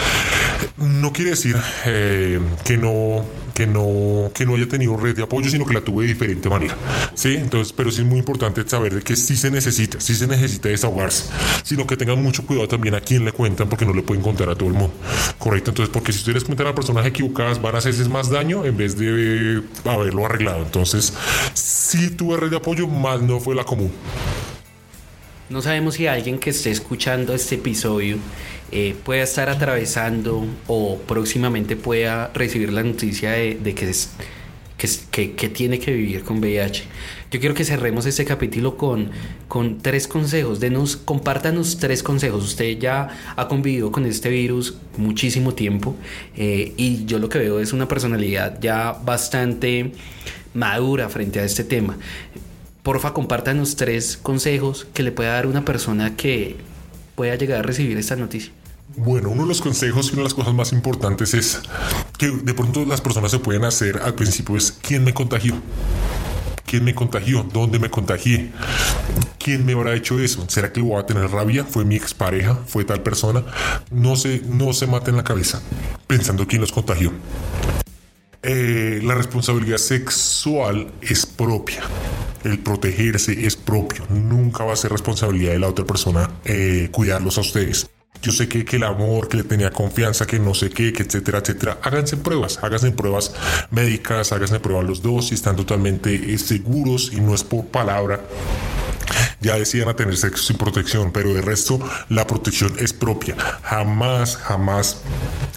No 0.78 1.12
quiere 1.12 1.30
decir 1.30 1.56
eh, 1.84 2.40
que 2.64 2.78
no 2.78 3.24
que 3.54 3.66
no 3.66 4.30
que 4.34 4.46
no 4.46 4.54
haya 4.54 4.68
tenido 4.68 4.96
red 4.96 5.16
de 5.16 5.22
apoyo, 5.22 5.48
sino 5.50 5.66
que 5.66 5.74
la 5.74 5.80
tuve 5.80 6.04
de 6.04 6.12
diferente 6.14 6.48
manera. 6.48 6.76
Sí, 7.14 7.36
entonces, 7.36 7.72
pero 7.72 7.90
sí 7.90 8.02
es 8.02 8.06
muy 8.06 8.18
importante 8.18 8.66
saber 8.66 8.94
de 8.94 9.02
que 9.02 9.16
sí 9.16 9.36
se 9.36 9.50
necesita, 9.50 10.00
sí 10.00 10.14
se 10.14 10.26
necesita 10.26 10.68
desahogarse, 10.68 11.30
sino 11.62 11.86
que 11.86 11.96
tengan 11.96 12.22
mucho 12.22 12.46
cuidado 12.46 12.68
también 12.68 12.94
a 12.94 13.00
quién 13.00 13.24
le 13.24 13.32
cuentan, 13.32 13.68
porque 13.68 13.84
no 13.84 13.92
le 13.92 14.02
pueden 14.02 14.22
contar 14.22 14.48
a 14.48 14.54
todo 14.54 14.68
el 14.68 14.74
mundo. 14.74 14.94
Correcto, 15.38 15.70
entonces, 15.70 15.92
porque 15.92 16.12
si 16.12 16.18
ustedes 16.18 16.44
cuentan 16.44 16.66
a 16.68 16.74
personas 16.74 17.06
equivocadas, 17.06 17.60
van 17.60 17.74
a 17.74 17.78
hacerse 17.78 18.08
más 18.08 18.30
daño 18.30 18.64
en 18.64 18.76
vez 18.76 18.96
de 18.96 19.62
haberlo 19.84 20.26
arreglado. 20.26 20.62
Entonces, 20.62 21.12
sí 21.54 22.10
tuve 22.10 22.36
red 22.36 22.50
de 22.50 22.56
apoyo, 22.56 22.86
más 22.86 23.20
no 23.20 23.40
fue 23.40 23.54
la 23.54 23.64
común. 23.64 23.92
No 25.50 25.60
sabemos 25.60 25.96
si 25.96 26.06
alguien 26.06 26.38
que 26.38 26.50
esté 26.50 26.70
escuchando 26.70 27.34
este 27.34 27.56
episodio 27.56 28.16
eh, 28.72 28.96
pueda 29.04 29.22
estar 29.22 29.48
atravesando 29.48 30.46
o 30.66 30.98
próximamente 31.06 31.76
pueda 31.76 32.30
recibir 32.34 32.72
la 32.72 32.82
noticia 32.82 33.32
de, 33.32 33.58
que, 33.74 33.92
que, 35.10 35.32
que, 35.34 35.48
tiene 35.48 35.78
que 35.78 35.92
vivir 35.92 36.24
con 36.24 36.38
VIH. 36.38 36.84
Yo 37.30 37.38
quiero 37.38 37.54
que 37.54 37.64
cerremos 37.64 38.06
este 38.06 38.24
capítulo 38.24 38.76
con, 38.76 39.10
con 39.46 39.78
tres 39.78 40.08
consejos. 40.08 40.58
Denos, 40.58 40.96
compártanos 40.96 41.78
tres 41.78 42.02
consejos. 42.02 42.44
Usted 42.44 42.78
ya 42.78 43.08
ha 43.36 43.48
convivido 43.48 43.92
con 43.92 44.06
este 44.06 44.30
virus 44.30 44.78
muchísimo 44.96 45.54
tiempo 45.54 45.94
eh, 46.36 46.72
y 46.76 47.04
yo 47.04 47.18
lo 47.18 47.28
que 47.28 47.38
veo 47.38 47.60
es 47.60 47.72
una 47.72 47.86
personalidad 47.88 48.58
ya 48.60 48.92
bastante 48.92 49.92
madura 50.54 51.08
frente 51.08 51.40
a 51.40 51.44
este 51.44 51.64
tema 51.64 51.96
porfa 52.82 53.12
compártanos 53.12 53.76
tres 53.76 54.16
consejos 54.16 54.86
que 54.92 55.02
le 55.02 55.12
pueda 55.12 55.32
dar 55.32 55.46
una 55.46 55.64
persona 55.64 56.16
que 56.16 56.56
pueda 57.14 57.36
llegar 57.36 57.60
a 57.60 57.62
recibir 57.62 57.96
esta 57.96 58.16
noticia. 58.16 58.52
Bueno, 58.96 59.30
uno 59.30 59.42
de 59.42 59.48
los 59.48 59.60
consejos 59.60 60.08
y 60.08 60.12
una 60.12 60.18
de 60.18 60.24
las 60.24 60.34
cosas 60.34 60.54
más 60.54 60.72
importantes 60.72 61.34
es 61.34 61.60
que 62.18 62.28
de 62.30 62.54
pronto 62.54 62.84
las 62.84 63.00
personas 63.00 63.30
se 63.30 63.38
pueden 63.38 63.64
hacer 63.64 63.98
al 63.98 64.14
principio 64.14 64.56
es 64.56 64.72
quién 64.72 65.04
me 65.04 65.14
contagió. 65.14 65.54
¿Quién 66.66 66.84
me 66.84 66.94
contagió? 66.94 67.42
¿Dónde 67.42 67.78
me 67.78 67.90
contagié? 67.90 68.50
¿Quién 69.38 69.66
me 69.66 69.72
habrá 69.72 69.94
hecho 69.94 70.18
eso? 70.18 70.44
¿Será 70.48 70.72
que 70.72 70.80
voy 70.80 70.98
a 70.98 71.04
tener 71.04 71.30
rabia? 71.30 71.64
¿Fue 71.64 71.84
mi 71.84 71.96
expareja? 71.96 72.54
¿Fue 72.66 72.84
tal 72.84 73.02
persona? 73.02 73.44
No 73.90 74.16
se, 74.16 74.40
no 74.46 74.72
se 74.72 74.86
maten 74.86 75.16
la 75.16 75.24
cabeza 75.24 75.60
pensando 76.06 76.46
quién 76.46 76.60
los 76.62 76.72
contagió. 76.72 77.12
Eh, 78.42 79.00
la 79.02 79.14
responsabilidad 79.14 79.78
sexual 79.78 80.92
es 81.00 81.26
propia. 81.26 81.82
El 82.42 82.58
protegerse 82.58 83.46
es 83.46 83.54
propio. 83.54 84.04
Nunca 84.08 84.64
va 84.64 84.72
a 84.72 84.76
ser 84.76 84.92
responsabilidad 84.92 85.52
de 85.52 85.58
la 85.58 85.68
otra 85.68 85.84
persona 85.84 86.30
eh, 86.44 86.88
cuidarlos 86.90 87.38
a 87.38 87.42
ustedes. 87.42 87.88
Yo 88.20 88.30
sé 88.30 88.48
que, 88.48 88.64
que, 88.64 88.76
el 88.76 88.84
amor, 88.84 89.28
que 89.28 89.38
le 89.38 89.44
tenía 89.44 89.70
confianza, 89.70 90.26
que 90.26 90.38
no 90.38 90.54
sé 90.54 90.70
qué, 90.70 90.92
que 90.92 91.02
etcétera, 91.02 91.38
etcétera. 91.38 91.78
Háganse 91.82 92.16
pruebas, 92.16 92.58
háganse 92.62 92.92
pruebas 92.92 93.34
médicas, 93.70 94.32
háganse 94.32 94.60
pruebas 94.60 94.84
los 94.84 95.02
dos 95.02 95.28
si 95.28 95.34
están 95.34 95.56
totalmente 95.56 96.14
eh, 96.14 96.38
seguros 96.38 97.12
y 97.12 97.20
no 97.20 97.34
es 97.34 97.42
por 97.42 97.66
palabra 97.66 98.20
ya 99.40 99.56
decían 99.56 99.88
a 99.88 99.94
tener 99.94 100.16
sexo 100.16 100.44
sin 100.44 100.56
protección, 100.56 101.12
pero 101.12 101.34
de 101.34 101.42
resto 101.42 101.80
la 102.08 102.26
protección 102.26 102.74
es 102.78 102.92
propia. 102.92 103.36
Jamás, 103.62 104.36
jamás 104.36 105.02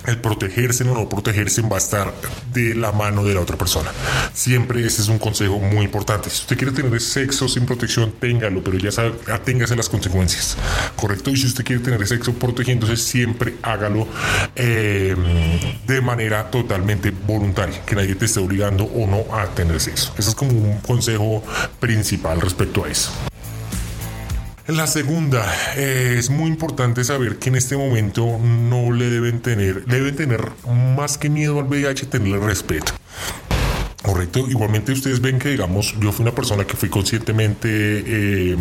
el 0.07 0.17
protegerse 0.17 0.83
o 0.83 0.93
no 0.93 1.09
protegerse 1.09 1.61
va 1.61 1.75
a 1.75 1.79
estar 1.79 2.13
de 2.53 2.75
la 2.75 2.91
mano 2.91 3.23
de 3.23 3.33
la 3.33 3.41
otra 3.41 3.57
persona. 3.57 3.91
Siempre 4.33 4.85
ese 4.85 5.01
es 5.01 5.07
un 5.07 5.19
consejo 5.19 5.59
muy 5.59 5.85
importante. 5.85 6.29
Si 6.29 6.41
usted 6.41 6.57
quiere 6.57 6.73
tener 6.73 6.99
sexo 7.01 7.47
sin 7.47 7.65
protección, 7.65 8.13
téngalo, 8.19 8.63
pero 8.63 8.77
ya 8.77 8.91
sabe, 8.91 9.13
aténgase 9.31 9.75
las 9.75 9.89
consecuencias. 9.89 10.57
¿Correcto? 10.95 11.31
Y 11.31 11.37
si 11.37 11.47
usted 11.47 11.63
quiere 11.63 11.81
tener 11.81 12.05
sexo 12.07 12.33
protegiéndose, 12.33 12.97
siempre 12.97 13.55
hágalo 13.61 14.07
eh, 14.55 15.15
de 15.87 16.01
manera 16.01 16.49
totalmente 16.51 17.11
voluntaria, 17.11 17.83
que 17.85 17.95
nadie 17.95 18.15
te 18.15 18.25
esté 18.25 18.39
obligando 18.39 18.85
o 18.85 19.07
no 19.07 19.35
a 19.35 19.45
tener 19.47 19.79
sexo. 19.79 20.13
Ese 20.17 20.29
es 20.29 20.35
como 20.35 20.51
un 20.51 20.79
consejo 20.79 21.43
principal 21.79 22.41
respecto 22.41 22.85
a 22.85 22.89
eso. 22.89 23.11
La 24.67 24.87
segunda, 24.87 25.45
eh, 25.75 26.15
es 26.17 26.31
muy 26.31 26.49
importante 26.49 27.03
saber 27.03 27.37
que 27.37 27.49
en 27.49 27.55
este 27.55 27.77
momento 27.77 28.39
no 28.39 28.91
le 28.91 29.11
deben 29.11 29.39
tener, 29.39 29.85
deben 29.85 30.15
tener 30.15 30.41
más 30.95 31.19
que 31.19 31.29
miedo 31.29 31.59
al 31.59 31.65
VIH, 31.67 32.07
tenerle 32.07 32.39
respeto. 32.39 32.91
Correcto. 34.01 34.39
Igualmente 34.49 34.91
ustedes 34.91 35.21
ven 35.21 35.37
que, 35.37 35.49
digamos, 35.49 35.93
yo 35.99 36.11
fui 36.11 36.23
una 36.23 36.33
persona 36.33 36.65
que 36.65 36.75
fui 36.75 36.89
conscientemente 36.89 37.69
eh, 37.69 38.57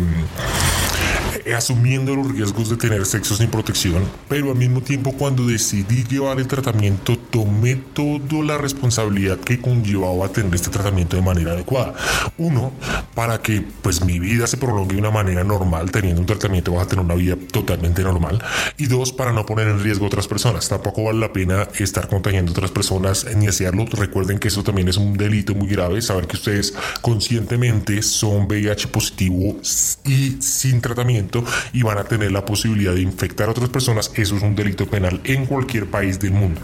asumiendo 1.53 2.15
los 2.15 2.31
riesgos 2.31 2.69
de 2.69 2.77
tener 2.77 3.05
sexo 3.05 3.35
sin 3.35 3.49
protección, 3.49 4.03
pero 4.27 4.51
al 4.51 4.57
mismo 4.57 4.81
tiempo 4.81 5.13
cuando 5.13 5.45
decidí 5.45 6.03
llevar 6.03 6.39
el 6.39 6.47
tratamiento 6.47 7.17
tomé 7.17 7.75
toda 7.75 8.43
la 8.43 8.57
responsabilidad 8.57 9.37
que 9.37 9.59
conllevaba 9.59 10.29
tener 10.29 10.53
este 10.55 10.69
tratamiento 10.69 11.15
de 11.15 11.21
manera 11.21 11.51
adecuada. 11.51 11.93
Uno, 12.37 12.71
para 13.13 13.41
que 13.41 13.63
pues 13.81 14.03
mi 14.03 14.19
vida 14.19 14.47
se 14.47 14.57
prolongue 14.57 14.95
de 14.95 15.01
una 15.01 15.11
manera 15.11 15.43
normal, 15.43 15.91
teniendo 15.91 16.21
un 16.21 16.27
tratamiento 16.27 16.73
vas 16.73 16.85
a 16.85 16.89
tener 16.89 17.05
una 17.05 17.15
vida 17.15 17.35
totalmente 17.51 18.03
normal. 18.03 18.43
Y 18.77 18.87
dos, 18.87 19.11
para 19.11 19.33
no 19.33 19.45
poner 19.45 19.67
en 19.67 19.81
riesgo 19.81 20.05
a 20.05 20.07
otras 20.07 20.27
personas. 20.27 20.67
Tampoco 20.67 21.03
vale 21.03 21.19
la 21.19 21.33
pena 21.33 21.67
estar 21.77 22.07
contagiando 22.07 22.51
a 22.51 22.53
otras 22.53 22.71
personas 22.71 23.25
ni 23.35 23.47
hacerlo. 23.47 23.85
Recuerden 23.91 24.39
que 24.39 24.47
eso 24.47 24.63
también 24.63 24.87
es 24.87 24.97
un 24.97 25.17
delito 25.17 25.53
muy 25.53 25.67
grave, 25.67 26.01
saber 26.01 26.27
que 26.27 26.37
ustedes 26.37 26.73
conscientemente 27.01 28.01
son 28.01 28.45
VIH 28.47 28.87
positivo 28.87 29.57
y 30.05 30.37
sin 30.41 30.81
tratamiento 30.81 31.34
y 31.73 31.81
van 31.81 31.97
a 31.97 32.03
tener 32.03 32.31
la 32.31 32.45
posibilidad 32.45 32.93
de 32.93 33.01
infectar 33.01 33.47
a 33.47 33.51
otras 33.51 33.69
personas, 33.69 34.11
eso 34.15 34.35
es 34.35 34.43
un 34.43 34.55
delito 34.55 34.85
penal 34.87 35.19
en 35.23 35.45
cualquier 35.45 35.87
país 35.87 36.19
del 36.19 36.31
mundo. 36.31 36.61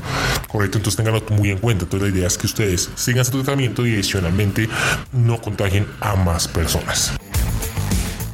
Correcto, 0.47 0.77
entonces 0.77 0.97
tenganlo 0.97 1.23
muy 1.29 1.49
en 1.49 1.57
cuenta. 1.57 1.85
Entonces 1.85 2.09
la 2.09 2.17
idea 2.17 2.27
es 2.27 2.37
que 2.37 2.47
ustedes 2.47 2.89
sigan 2.95 3.25
su 3.25 3.31
tratamiento 3.31 3.85
y 3.85 3.93
adicionalmente 3.93 4.69
no 5.11 5.41
contagien 5.41 5.87
a 5.99 6.15
más 6.15 6.47
personas. 6.47 7.13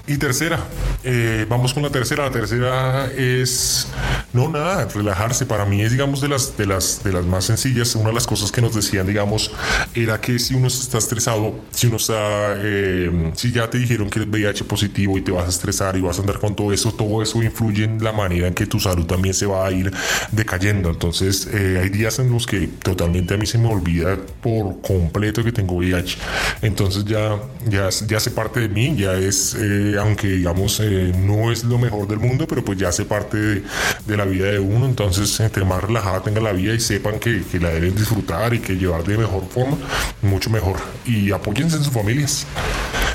Y 0.10 0.18
tercera, 0.18 0.66
eh, 1.04 1.46
vamos 1.50 1.74
con 1.74 1.84
la 1.84 1.90
tercera. 1.90 2.24
La 2.24 2.32
tercera 2.32 3.12
es, 3.12 3.88
no 4.32 4.48
nada, 4.48 4.86
relajarse. 4.86 5.46
Para 5.46 5.66
mí 5.66 5.82
es, 5.82 5.92
digamos, 5.92 6.22
de 6.22 6.30
las, 6.30 6.56
de, 6.56 6.66
las, 6.66 7.04
de 7.04 7.12
las 7.12 7.26
más 7.26 7.44
sencillas. 7.44 7.94
Una 7.96 8.08
de 8.08 8.14
las 8.14 8.26
cosas 8.26 8.50
que 8.50 8.62
nos 8.62 8.74
decían, 8.74 9.06
digamos, 9.06 9.52
era 9.94 10.22
que 10.22 10.40
si 10.40 10.56
uno 10.56 10.68
está 10.68 10.98
estresado, 11.00 11.56
si 11.72 11.88
uno 11.88 11.98
está, 11.98 12.56
eh, 12.56 13.34
si 13.36 13.52
ya 13.52 13.70
te 13.70 13.80
dijeron 13.80 14.10
que 14.10 14.20
eres 14.20 14.32
VIH 14.32 14.64
positivo 14.64 15.18
y 15.18 15.22
te 15.24 15.32
vas 15.34 15.46
a 15.46 15.50
estresar 15.50 15.98
y 15.98 16.02
vas 16.02 16.20
a 16.20 16.22
andar 16.22 16.40
con 16.40 16.56
todo 16.56 16.72
eso, 16.72 16.94
todo 16.94 17.22
eso 17.22 17.44
influye 17.44 17.84
en 17.84 18.02
la 18.02 18.14
manera 18.14 18.48
en 18.48 18.54
que 18.54 18.66
tu 18.66 18.80
salud 18.80 19.06
también 19.06 19.34
se 19.34 19.46
va 19.46 19.68
a 19.68 19.72
ir 19.74 19.92
decayendo. 20.32 20.90
Entonces, 20.90 21.50
eh, 21.52 21.82
hay 21.84 21.90
días 21.90 22.18
en 22.20 22.32
los 22.32 22.48
que 22.48 22.68
totalmente 22.82 23.34
a 23.34 23.38
mí 23.38 23.46
se 23.46 23.58
me 23.58 23.68
olvida 23.68 24.18
por 24.42 24.80
completo 24.80 25.44
que 25.44 25.52
tengo 25.52 25.76
VIH. 25.76 26.18
Entonces 26.62 27.04
ya, 27.04 27.38
ya, 27.68 27.90
ya 27.90 28.16
hace 28.16 28.32
parte 28.32 28.62
de 28.62 28.70
mí, 28.70 28.96
ya 28.96 29.12
es 29.14 29.58
aunque 29.98 30.28
digamos 30.28 30.80
eh, 30.80 31.14
no 31.18 31.52
es 31.52 31.64
lo 31.64 31.78
mejor 31.78 32.08
del 32.08 32.20
mundo, 32.20 32.48
pero 32.48 32.64
pues 32.64 32.78
ya 32.78 32.90
hace 32.90 33.06
parte 33.06 33.38
de, 33.38 34.18
la 34.18 34.26
vida 34.26 34.52
de 34.52 34.60
uno, 34.60 34.86
entonces 34.86 35.40
entre 35.40 35.66
más 35.66 35.84
relajada 35.84 36.22
tenga 36.22 36.42
la 36.42 36.52
vida 36.52 36.74
y 36.74 36.80
sepan 36.80 37.20
que, 37.20 37.44
la 37.60 37.70
deben 37.70 37.96
disfrutar 37.96 38.54
y 38.54 38.60
que 38.60 38.76
llevar 38.76 39.04
de 39.04 39.18
mejor 39.18 39.48
forma, 39.50 39.78
mucho 40.22 40.50
mejor. 40.50 40.78
Y 41.06 41.32
apóyense 41.32 41.78
en 41.78 41.84
sus 41.84 41.94
familias 41.94 42.46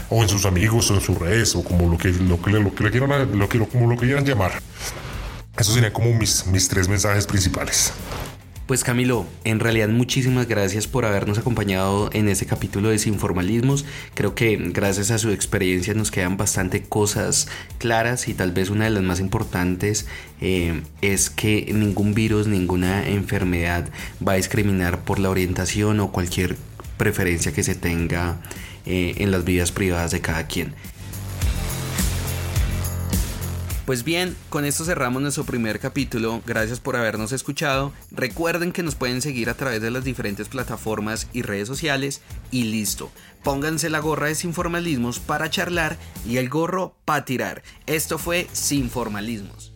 o 0.09 0.23
en 0.23 0.29
sus 0.29 0.45
amigos 0.45 0.91
o 0.91 0.95
en 0.95 1.01
sus 1.01 1.19
redes 1.19 1.55
o 1.55 1.63
como 1.63 1.89
lo 1.91 1.99
que, 1.99 2.09
lo 2.09 2.41
que, 2.41 2.51
lo 2.51 2.75
que, 2.75 2.85
le 2.85 2.91
quieran, 2.91 3.39
lo 3.39 3.49
que, 3.49 3.59
como 3.61 3.89
lo 3.89 3.97
que 3.97 4.07
quieran 4.07 4.25
llamar. 4.25 4.53
Eso 5.57 5.73
serían 5.73 5.93
como 5.93 6.13
mis, 6.13 6.47
mis 6.47 6.69
tres 6.69 6.89
mensajes 6.89 7.27
principales. 7.27 7.93
Pues 8.67 8.85
Camilo, 8.85 9.27
en 9.43 9.59
realidad 9.59 9.89
muchísimas 9.89 10.47
gracias 10.47 10.87
por 10.87 11.05
habernos 11.05 11.37
acompañado 11.37 12.11
en 12.13 12.29
este 12.29 12.47
capítulo 12.47 12.91
de 12.91 12.99
Sinformalismos. 12.99 13.85
Creo 14.15 14.37
que 14.37 14.57
gracias 14.57 15.11
a 15.11 15.19
su 15.19 15.31
experiencia 15.31 15.95
nos 15.95 16.13
quedan 16.13 16.37
bastante 16.37 16.83
cosas 16.85 17.49
claras 17.79 18.29
y 18.29 18.35
tal 18.35 18.53
vez 18.53 18.71
una 18.71 18.85
de 18.85 18.91
las 18.91 19.03
más 19.03 19.19
importantes 19.19 20.07
eh, 20.41 20.81
es 21.01 21.29
que 21.29 21.73
ningún 21.75 22.15
virus, 22.15 22.47
ninguna 22.47 23.09
enfermedad 23.09 23.89
va 24.27 24.35
a 24.35 24.37
discriminar 24.37 25.01
por 25.01 25.19
la 25.19 25.31
orientación 25.31 25.99
o 25.99 26.13
cualquier 26.13 26.57
preferencia 26.97 27.53
que 27.53 27.65
se 27.65 27.75
tenga 27.75 28.41
eh, 28.87 29.15
en 29.19 29.33
las 29.33 29.45
vidas 29.45 29.73
privadas 29.73 30.13
de 30.13 30.21
cada 30.21 30.47
quien. 30.47 30.75
Pues 33.87 34.05
bien, 34.05 34.37
con 34.49 34.65
esto 34.65 34.85
cerramos 34.85 35.23
nuestro 35.23 35.45
primer 35.45 35.81
capítulo. 35.81 36.41
Gracias 36.47 36.79
por 36.79 36.95
habernos 36.95 37.33
escuchado. 37.33 37.93
Recuerden 38.13 38.71
que 38.71 38.85
nos 38.85 38.95
pueden 38.95 39.21
seguir 39.21 39.51
a 39.51 39.55
través 39.55 39.83
de 39.83 39.91
las 39.91 40.05
diferentes 40.05 40.49
plataformas 40.49 41.27
y 41.33 41.43
redes 41.43 41.67
sociales. 41.67 42.23
Y 42.53 42.65
listo. 42.65 43.11
Pónganse 43.43 43.91
la 43.91 43.99
gorra 43.99 44.29
de 44.29 44.37
Sinformalismos 44.37 45.19
para 45.19 45.51
charlar 45.51 45.99
y 46.25 46.37
el 46.37 46.49
gorro 46.49 46.95
para 47.05 47.25
tirar. 47.25 47.65
Esto 47.87 48.19
fue 48.19 48.47
Sinformalismos. 48.53 49.72